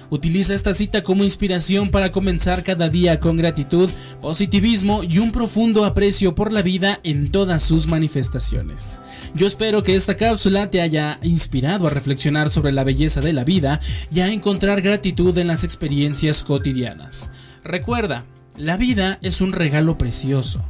[0.10, 3.90] Utiliza esta cita como inspiración para comenzar cada día con gratitud,
[4.22, 9.00] positivismo y un profundo aprecio por la vida en todas sus manifestaciones.
[9.34, 13.44] Yo espero que esta cápsula te haya inspirado a reflexionar sobre la belleza de la
[13.44, 13.80] vida
[14.12, 17.32] y a encontrar gratitud en las experiencias cotidianas.
[17.64, 18.26] Recuerda,
[18.58, 20.64] la vida es un regalo precioso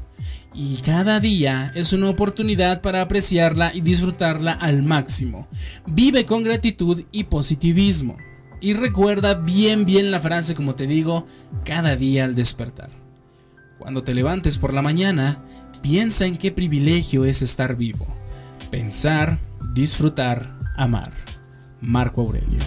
[0.55, 5.47] y cada día es una oportunidad para apreciarla y disfrutarla al máximo.
[5.85, 8.15] Vive con gratitud y positivismo.
[8.65, 11.27] Y recuerda bien bien la frase como te digo
[11.65, 12.89] cada día al despertar.
[13.77, 15.37] Cuando te levantes por la mañana,
[15.83, 18.07] piensa en qué privilegio es estar vivo.
[18.71, 19.37] Pensar,
[19.75, 21.11] disfrutar, amar.
[21.79, 22.63] Marco Aurelio.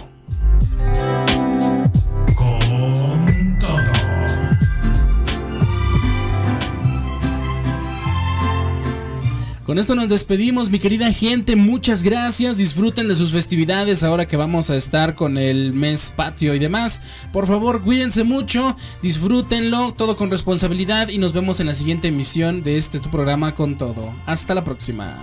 [9.69, 11.55] Con esto nos despedimos, mi querida gente.
[11.55, 12.57] Muchas gracias.
[12.57, 17.03] Disfruten de sus festividades ahora que vamos a estar con el mes patio y demás.
[17.31, 22.63] Por favor, cuídense mucho, disfrútenlo, todo con responsabilidad y nos vemos en la siguiente emisión
[22.63, 24.11] de este tu programa con todo.
[24.25, 25.17] Hasta la próxima.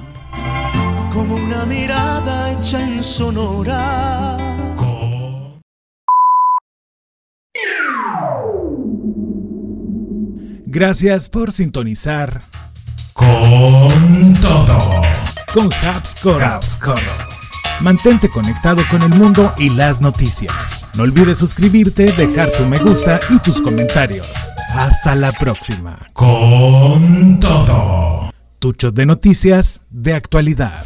[1.13, 4.39] Como una mirada hecha en sonora.
[10.67, 12.45] Gracias por sintonizar
[13.17, 15.03] con todo.
[15.53, 16.45] Con Habscore.
[17.81, 20.87] Mantente conectado con el mundo y las noticias.
[20.97, 24.29] No olvides suscribirte, dejar tu me gusta y tus comentarios.
[24.71, 25.99] Hasta la próxima.
[26.13, 28.31] Con todo.
[28.59, 30.85] Tucho de noticias de actualidad.